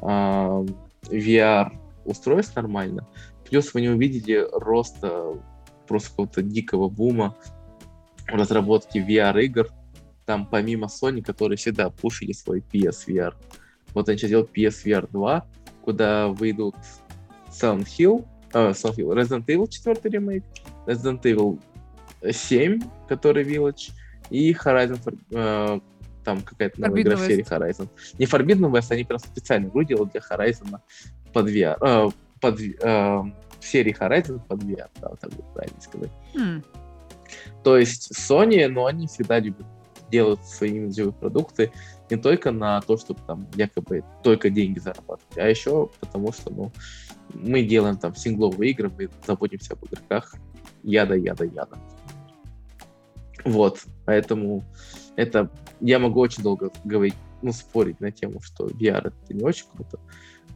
[0.00, 0.66] э,
[1.10, 1.70] VR
[2.04, 3.06] устройств нормально,
[3.48, 5.34] плюс вы не увидели роста
[5.86, 7.36] просто какого-то дикого бума
[8.26, 9.68] разработки VR-игр,
[10.26, 13.34] там помимо Sony, которые всегда пушили свой PSVR.
[13.94, 15.46] Вот они сейчас делают PSVR 2,
[15.82, 16.76] куда выйдут
[17.48, 20.44] Silent Hill, а, Resident Evil 4 ремейк,
[20.86, 21.60] Resident Evil
[22.30, 23.92] 7, который Village,
[24.30, 25.80] и Horizon, э,
[26.24, 27.88] там какая-то новая игра в серии Horizon.
[28.18, 30.80] Не Forbidden West, они прям специально игру делают для Horizon
[31.32, 36.10] под VR, э, под, э, в серии Horizon под VR, да, так будет правильно сказать.
[36.34, 36.64] Mm.
[37.62, 39.66] То есть Sony, но они всегда любят
[40.10, 41.70] делать свои имиджевые продукты
[42.10, 46.72] не только на то, чтобы там якобы только деньги зарабатывать, а еще потому что, ну,
[47.34, 50.34] мы делаем там сингловые игры, мы заботимся об игроках,
[50.82, 51.78] яда, яда, яда.
[53.44, 54.64] Вот, поэтому
[55.16, 55.50] это
[55.80, 59.98] я могу очень долго говорить, ну, спорить на тему, что VR это не очень круто,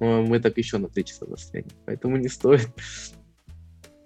[0.01, 2.69] но мы так еще на три часа застрянем, поэтому не стоит.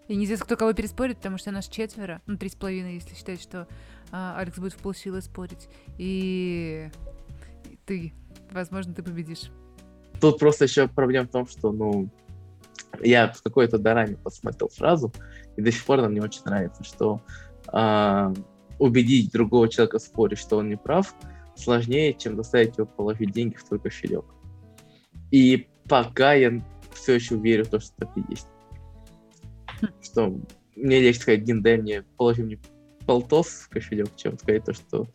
[0.09, 3.43] И неизвестно, кто кого переспорит, потому что нас четверо, ну, три с половиной, если считать,
[3.43, 3.67] что
[4.12, 5.69] а, Алекс будет в полсилы спорить.
[5.99, 6.89] И
[7.87, 8.12] ты,
[8.53, 9.51] возможно, ты победишь.
[10.21, 12.09] Тут просто еще проблема в том, что, ну,
[13.03, 15.12] я в какой-то дораме посмотрел фразу,
[15.57, 17.20] и до сих пор она мне очень нравится, что
[17.72, 18.34] э,
[18.78, 21.14] убедить другого человека в споре, что он не прав,
[21.57, 24.24] сложнее, чем заставить его положить деньги в твой кошелек.
[25.30, 28.49] И пока я все еще верю в то, что так и есть.
[30.03, 30.38] Что
[30.74, 32.59] мне легче сказать, Дин, дай мне, положи мне
[33.07, 35.07] полтос в кошелек, чем сказать то, что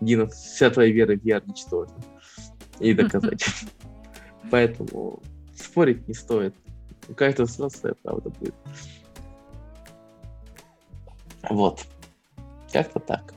[0.00, 1.96] Дина, вся твоя вера в VR ничтожна.
[2.80, 3.44] И доказать.
[4.50, 5.22] Поэтому
[5.56, 6.54] спорить не стоит.
[7.08, 8.54] Какая-то взрослая правда будет.
[11.50, 11.84] Вот.
[12.72, 13.34] Как-то так.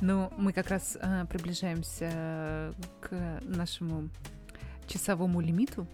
[0.00, 4.10] Ну, мы как раз э, приближаемся к нашему
[4.86, 5.86] часовому лимиту.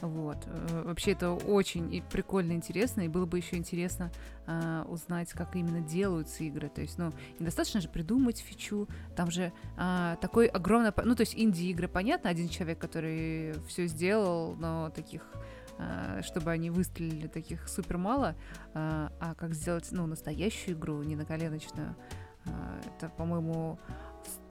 [0.00, 0.38] Вот.
[0.46, 4.10] Э, вообще это очень прикольно интересно, и было бы еще интересно
[4.46, 6.68] э, узнать, как именно делаются игры.
[6.68, 10.92] То есть, ну, недостаточно же придумать фичу, там же э, такой огромный...
[11.04, 15.38] Ну, то есть инди-игры, понятно, один человек, который все сделал, но таких э,
[16.22, 18.34] чтобы они выстрелили таких супер мало,
[18.74, 21.96] э, а как сделать, ну, настоящую игру, не на коленочную,
[22.96, 23.78] это, по-моему,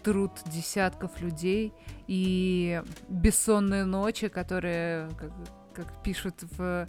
[0.03, 1.73] труд десятков людей
[2.07, 5.31] и бессонные ночи, которые, как,
[5.73, 6.87] как пишут в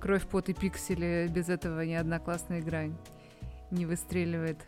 [0.00, 2.84] «Кровь, пот и пиксели», без этого ни одна классная игра
[3.70, 4.58] не выстреливает.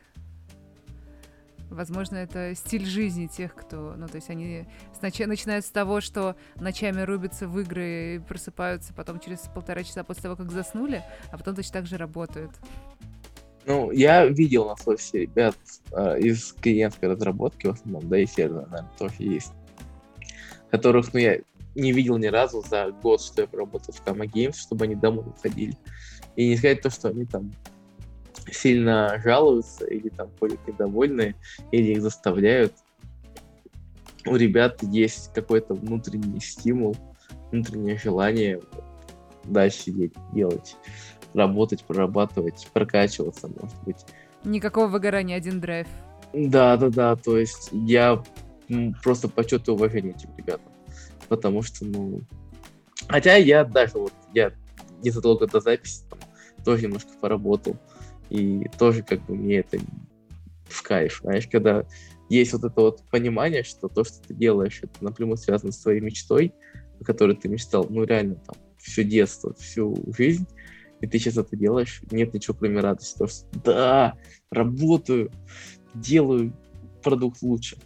[1.70, 3.94] Возможно, это стиль жизни тех, кто...
[3.96, 4.66] Ну, то есть они
[4.98, 10.02] сначала начинают с того, что ночами рубятся в игры и просыпаются потом через полтора часа
[10.02, 12.50] после того, как заснули, а потом точно так же работают.
[13.66, 15.56] Ну, я видел на Флосе ребят
[15.92, 19.52] э, из клиентской разработки в основном, да и сервера, наверное, тоже есть,
[20.70, 21.38] которых, ну, я
[21.74, 25.24] не видел ни разу за год, что я поработал в Kama Games, чтобы они домой
[25.26, 25.76] уходили.
[26.36, 27.52] И не сказать то, что они там
[28.50, 31.34] сильно жалуются или там ходят недовольны,
[31.72, 32.72] или их заставляют.
[34.26, 36.96] У ребят есть какой-то внутренний стимул,
[37.50, 38.60] внутреннее желание
[39.44, 39.90] дальше
[40.32, 40.76] делать
[41.34, 44.04] работать, прорабатывать, прокачиваться, может быть.
[44.44, 45.86] Никакого выгорания, один драйв.
[46.32, 48.22] Да, да, да, то есть я
[49.02, 50.72] просто почет и уважение этим ребятам,
[51.28, 52.20] потому что, ну,
[53.08, 54.52] хотя я даже вот, я
[55.02, 56.20] незадолго до записи там,
[56.64, 57.76] тоже немножко поработал,
[58.30, 59.78] и тоже как бы мне это
[60.64, 61.84] в кайф, знаешь, когда
[62.28, 66.00] есть вот это вот понимание, что то, что ты делаешь, это напрямую связано с твоей
[66.00, 66.54] мечтой,
[67.00, 70.46] о которой ты мечтал, ну, реально, там, все детство, всю жизнь,
[71.00, 73.18] и ты сейчас это делаешь, нет ничего кроме радости.
[73.18, 74.14] То, что да,
[74.50, 75.30] работаю,
[75.94, 76.52] делаю
[77.02, 77.76] продукт лучше.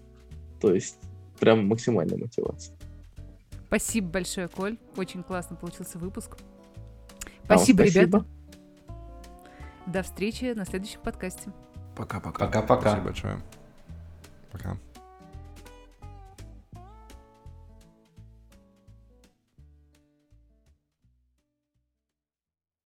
[0.60, 0.98] То есть
[1.38, 2.76] прям максимальная мотивация.
[3.66, 4.78] Спасибо большое, Коль.
[4.96, 6.36] Очень классно получился выпуск.
[7.44, 8.06] Спасибо, а, спасибо.
[8.06, 8.26] ребята.
[9.86, 11.52] До встречи на следующем подкасте.
[11.96, 12.46] Пока-пока.
[12.46, 12.80] Пока-пока.
[12.80, 13.40] Спасибо большое.
[14.50, 14.76] Пока.